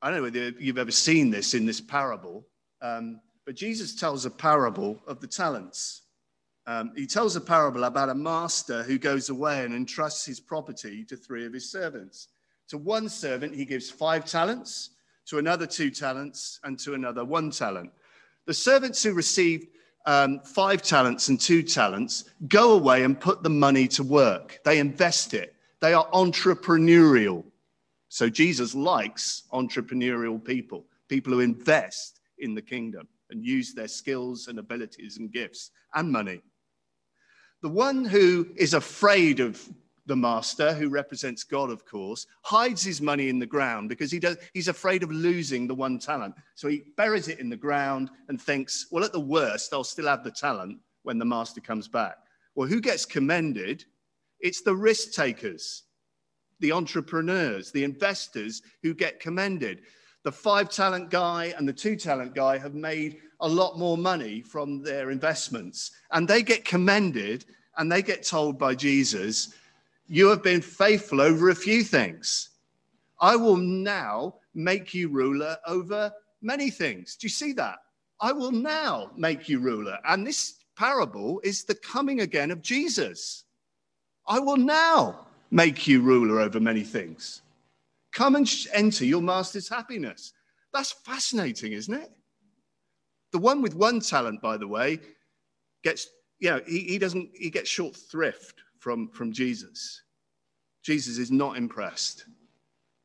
[0.00, 2.46] I don't know whether you've ever seen this in this parable,
[2.80, 6.02] um, but Jesus tells a parable of the talents.
[6.66, 11.04] Um, he tells a parable about a master who goes away and entrusts his property
[11.04, 12.28] to three of his servants.
[12.68, 14.90] To one servant, he gives five talents,
[15.26, 17.90] to another, two talents, and to another, one talent.
[18.46, 19.68] The servants who received
[20.06, 24.60] um, five talents and two talents go away and put the money to work.
[24.64, 25.54] They invest it.
[25.80, 27.44] They are entrepreneurial.
[28.08, 34.48] So Jesus likes entrepreneurial people, people who invest in the kingdom and use their skills
[34.48, 36.42] and abilities and gifts and money.
[37.62, 39.66] The one who is afraid of
[40.06, 44.18] the master, who represents God, of course, hides his money in the ground because he
[44.18, 46.34] does, he's afraid of losing the one talent.
[46.54, 50.06] So he buries it in the ground and thinks, well, at the worst, I'll still
[50.06, 52.16] have the talent when the master comes back.
[52.54, 53.84] Well, who gets commended?
[54.40, 55.84] It's the risk takers,
[56.60, 59.82] the entrepreneurs, the investors who get commended.
[60.22, 64.40] The five talent guy and the two talent guy have made a lot more money
[64.40, 67.44] from their investments, and they get commended
[67.76, 69.52] and they get told by Jesus,
[70.06, 72.50] you have been faithful over a few things.
[73.20, 77.16] I will now make you ruler over many things.
[77.16, 77.78] Do you see that?
[78.20, 79.98] I will now make you ruler.
[80.06, 83.44] And this parable is the coming again of Jesus.
[84.26, 87.42] I will now make you ruler over many things.
[88.12, 90.32] Come and enter your master's happiness.
[90.72, 92.10] That's fascinating, isn't it?
[93.32, 95.00] The one with one talent, by the way,
[95.82, 100.02] gets, you know, he, he doesn't, he gets short thrift from, from Jesus.
[100.82, 102.26] Jesus is not impressed.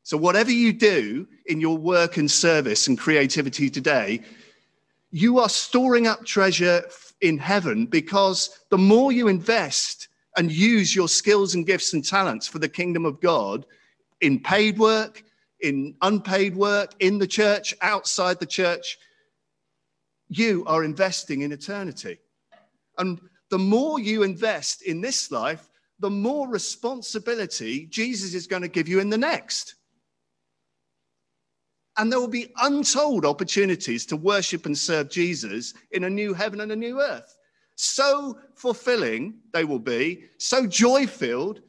[0.02, 4.20] So, whatever you do in your work and service and creativity today,
[5.10, 6.82] you are storing up treasure
[7.22, 12.46] in heaven because the more you invest and use your skills and gifts and talents
[12.46, 13.64] for the kingdom of God
[14.20, 15.24] in paid work,
[15.62, 18.98] in unpaid work, in the church, outside the church,
[20.28, 22.18] you are investing in eternity.
[22.98, 23.18] And
[23.48, 25.69] the more you invest in this life,
[26.00, 29.76] the more responsibility Jesus is going to give you in the next.
[31.96, 36.60] And there will be untold opportunities to worship and serve Jesus in a new heaven
[36.60, 37.36] and a new earth.
[37.76, 41.60] So fulfilling they will be, so joy filled,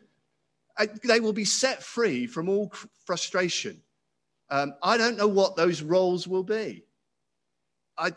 [0.77, 2.71] uh, they will be set free from all
[3.05, 3.81] frustration.
[4.49, 6.83] Um, I don't know what those roles will be.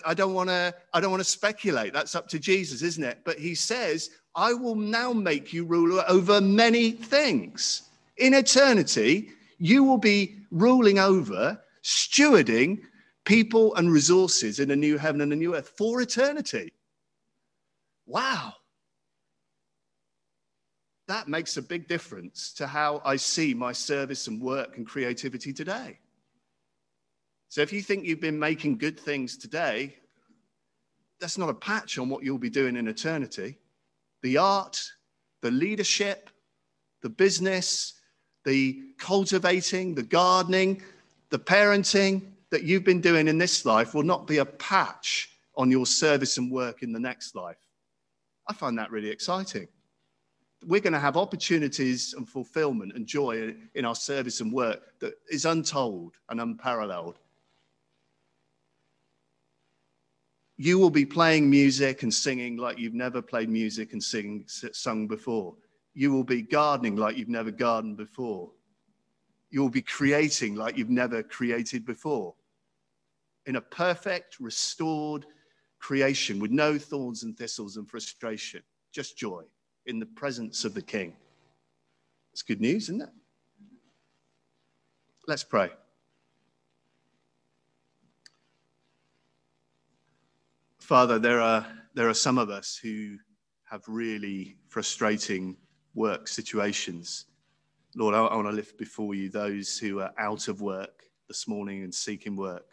[0.06, 0.74] I, don't want to.
[0.92, 1.92] I don't want to speculate.
[1.92, 3.18] That's up to Jesus, isn't it?
[3.24, 7.82] But he says, "I will now make you ruler over many things.
[8.16, 12.80] In eternity, you will be ruling over, stewarding
[13.24, 16.72] people and resources in a new heaven and a new earth for eternity."
[18.06, 18.54] Wow.
[21.06, 25.52] That makes a big difference to how I see my service and work and creativity
[25.52, 25.98] today.
[27.54, 29.94] So if you think you've been making good things today,
[31.20, 33.58] that's not a patch on what you'll be doing in eternity.
[34.22, 34.82] The art,
[35.40, 36.30] the leadership,
[37.00, 38.00] the business,
[38.44, 40.82] the cultivating, the gardening,
[41.30, 45.70] the parenting that you've been doing in this life will not be a patch on
[45.70, 47.68] your service and work in the next life.
[48.48, 49.68] I find that really exciting.
[50.66, 55.14] we're going to have opportunities and fulfillment and joy in our service and work that
[55.30, 57.20] is untold and unparalleled.
[60.56, 65.06] You will be playing music and singing like you've never played music and sing, sung
[65.08, 65.54] before.
[65.94, 68.50] You will be gardening like you've never gardened before.
[69.50, 72.34] You will be creating like you've never created before.
[73.46, 75.26] In a perfect, restored
[75.80, 79.42] creation with no thorns and thistles and frustration, just joy
[79.86, 81.14] in the presence of the King.
[82.32, 83.10] It's good news, isn't it?
[85.26, 85.70] Let's pray.
[90.84, 93.16] Father, there are, there are some of us who
[93.64, 95.56] have really frustrating
[95.94, 97.24] work situations.
[97.96, 101.48] Lord, I, I want to lift before you those who are out of work this
[101.48, 102.66] morning and seeking work.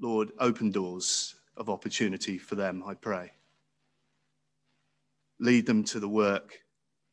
[0.00, 3.32] Lord, open doors of opportunity for them, I pray.
[5.40, 6.56] Lead them to the work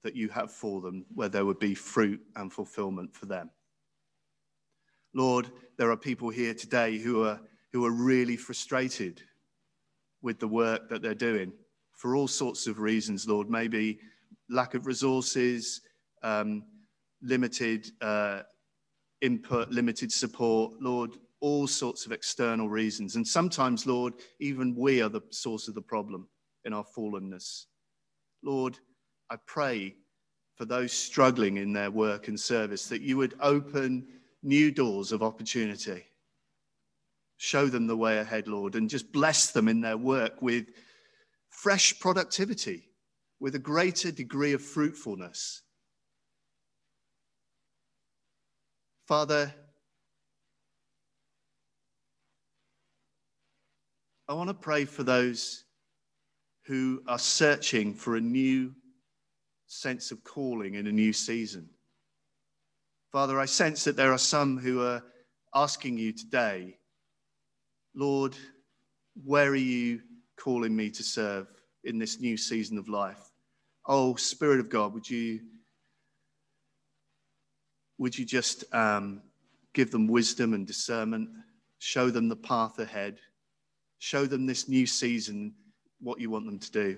[0.03, 3.49] that you have for them, where there would be fruit and fulfillment for them.
[5.15, 7.41] Lord, there are people here today who are,
[7.75, 9.21] who are really frustrated
[10.21, 11.51] with the work that they're doing
[11.91, 13.49] for all sorts of reasons, Lord.
[13.49, 13.99] Maybe
[14.49, 15.81] lack of resources,
[16.23, 16.63] um,
[17.21, 18.43] limited uh,
[19.19, 23.17] input, limited support, Lord, all sorts of external reasons.
[23.17, 26.29] And sometimes, Lord, even we are the source of the problem
[26.63, 27.65] in our fallenness.
[28.41, 28.79] Lord,
[29.29, 29.95] I pray
[30.55, 34.07] for those struggling in their work and service that you would open
[34.43, 36.05] new doors of opportunity.
[37.45, 40.65] Show them the way ahead, Lord, and just bless them in their work with
[41.49, 42.89] fresh productivity,
[43.39, 45.61] with a greater degree of fruitfulness.
[49.07, 49.53] Father,
[54.27, 55.65] I want to pray for those
[56.63, 58.73] who are searching for a new
[59.67, 61.69] sense of calling in a new season.
[63.11, 65.03] Father, I sense that there are some who are
[65.53, 66.79] asking you today,
[67.95, 68.35] Lord,
[69.23, 70.01] where are you
[70.37, 71.47] calling me to serve
[71.85, 73.31] in this new season of life?
[73.85, 75.39] Oh, Spirit of God, would you,
[77.97, 79.21] would you just um,
[79.73, 81.29] give them wisdom and discernment,
[81.79, 83.19] show them the path ahead,
[83.99, 85.53] show them this new season
[86.01, 86.97] what you want them to do.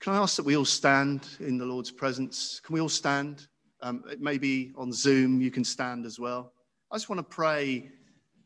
[0.00, 2.60] Can I ask that we all stand in the Lord's presence?
[2.64, 3.46] Can we all stand?
[3.82, 6.52] Um, maybe on Zoom you can stand as well.
[6.92, 7.88] I just want to pray.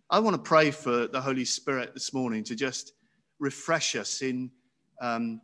[0.08, 2.92] I want to pray for the Holy Spirit this morning to just
[3.40, 4.52] refresh us in.
[5.00, 5.40] Um,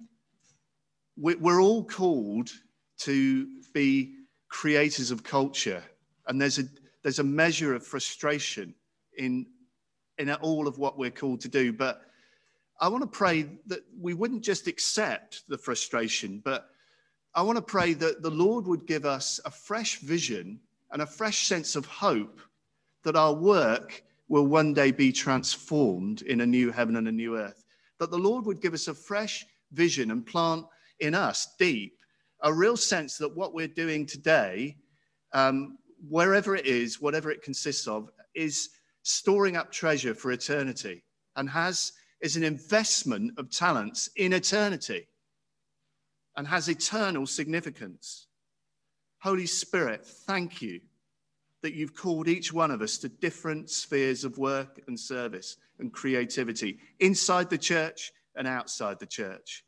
[1.17, 2.51] we're all called
[2.99, 4.15] to be
[4.49, 5.83] creators of culture,
[6.29, 6.63] and there's a
[7.03, 8.73] there's a measure of frustration
[9.19, 9.47] in
[10.19, 11.73] in all of what we're called to do.
[11.73, 12.03] But
[12.81, 16.69] I want to pray that we wouldn't just accept the frustration, but
[17.35, 20.61] I want to pray that the Lord would give us a fresh vision
[20.93, 22.41] and a fresh sense of hope
[23.05, 27.37] that our work will one day be transformed in a new heaven and a new
[27.37, 27.65] earth.
[27.99, 30.67] That the Lord would give us a fresh vision and plant
[31.01, 31.99] in us deep
[32.43, 34.77] a real sense that what we're doing today,
[35.33, 35.79] um,
[36.09, 38.71] wherever it is, whatever it consists of, is
[39.03, 41.05] storing up treasure for eternity
[41.37, 45.09] and has is an investment of talents in eternity
[46.37, 48.27] and has eternal significance.
[49.21, 50.81] Holy Spirit, thank you
[51.63, 55.93] that you've called each one of us to different spheres of work and service and
[55.93, 59.65] creativity inside the church and outside the church.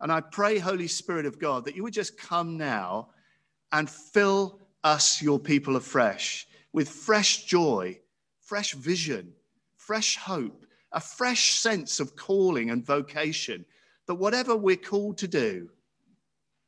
[0.00, 3.08] And I pray, Holy Spirit of God, that you would just come now
[3.72, 7.98] and fill us, your people, afresh with fresh joy
[8.48, 9.30] fresh vision,
[9.76, 13.62] fresh hope, a fresh sense of calling and vocation
[14.06, 15.68] that whatever we're called to do,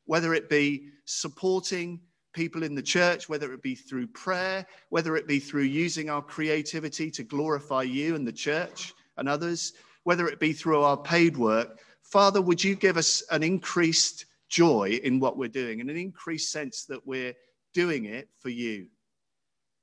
[0.04, 1.98] whether it be supporting
[2.32, 6.22] people in the church, whether it be through prayer, whether it be through using our
[6.22, 9.72] creativity to glorify you and the church and others,
[10.04, 14.98] whether it be through our paid work, Father, would you give us an increased joy
[15.04, 17.34] in what we're doing and an increased sense that we're
[17.72, 18.86] doing it for you?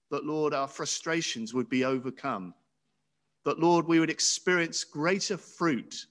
[0.10, 2.54] that, Lord, our frustrations would be overcome.
[3.46, 6.06] That, Lord, we would experience greater fruit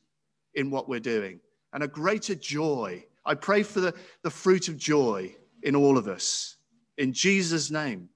[0.55, 1.41] in what we're doing
[1.72, 3.05] and a greater joy.
[3.24, 5.34] I pray for the, the fruit of joy
[5.67, 6.57] in all of us.
[6.97, 8.09] In Jesus' name.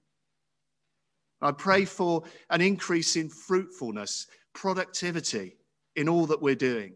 [1.41, 5.57] I pray for an increase in fruitfulness, productivity
[5.95, 6.93] in all that we're doing.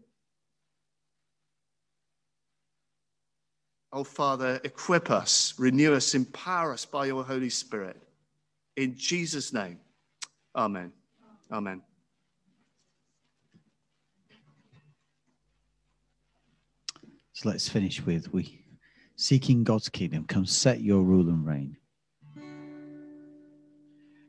[3.92, 8.00] Oh, Father, equip us, renew us, empower us by your Holy Spirit.
[8.76, 9.78] In Jesus' name,
[10.54, 10.92] amen.
[11.50, 11.82] Amen.
[17.32, 18.65] So let's finish with we
[19.16, 20.26] seeking God's kingdom.
[20.28, 21.76] Come set your rule and reign.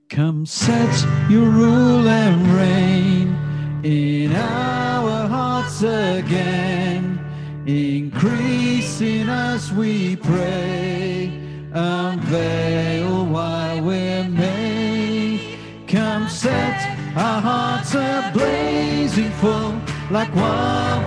[0.10, 3.36] Come set your rule and reign
[3.84, 7.20] in our hearts again.
[7.68, 11.34] Increase in us, we pray.
[11.74, 15.60] Unveil while we're made.
[15.88, 21.07] Come set our hearts ablaze ablazing full like wildfire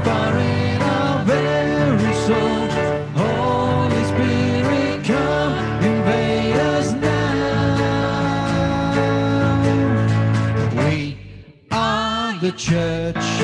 [12.60, 13.39] church.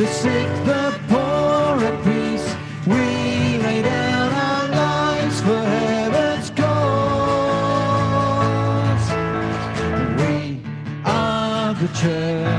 [0.00, 2.56] The sick, the poor at peace.
[2.86, 6.70] We lay down our lives for heaven's cause.
[10.22, 10.62] We
[11.04, 12.49] are the church.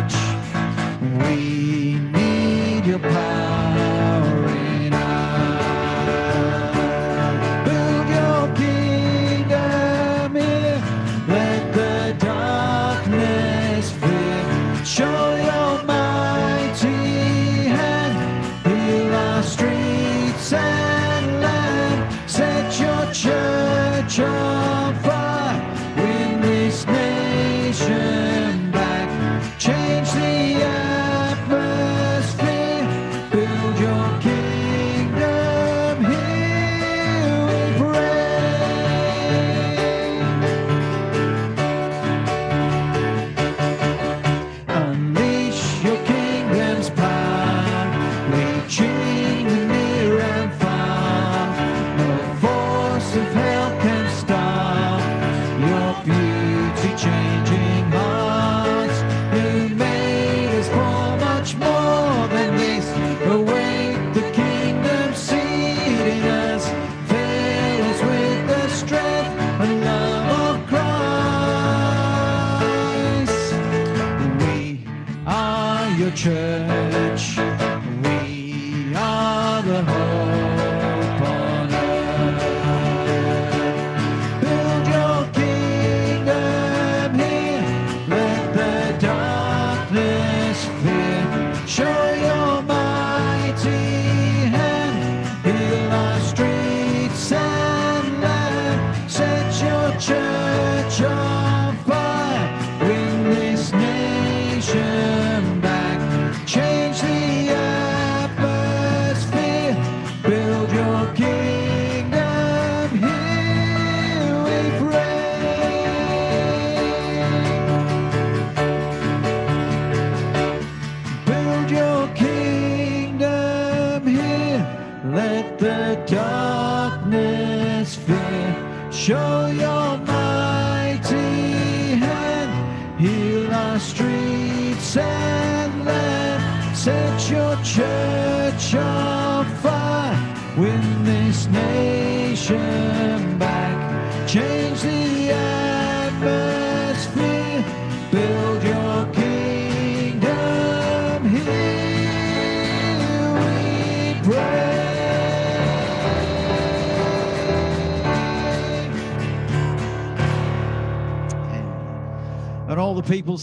[53.14, 53.41] Force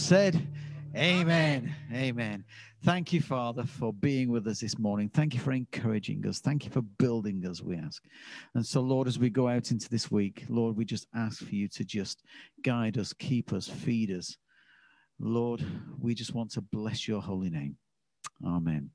[0.09, 0.49] said,
[0.97, 1.75] Amen.
[1.93, 2.43] Amen.
[2.83, 5.11] Thank you, Father, for being with us this morning.
[5.11, 6.39] Thank you for encouraging us.
[6.39, 8.03] Thank you for building us, we ask.
[8.55, 11.55] And so, Lord, as we go out into this week, Lord, we just ask for
[11.55, 12.23] you to just
[12.65, 14.39] guide us, keep us, feed us.
[15.21, 15.63] Lord,
[16.01, 17.77] we just want to bless your holy name.
[18.47, 18.89] Amen.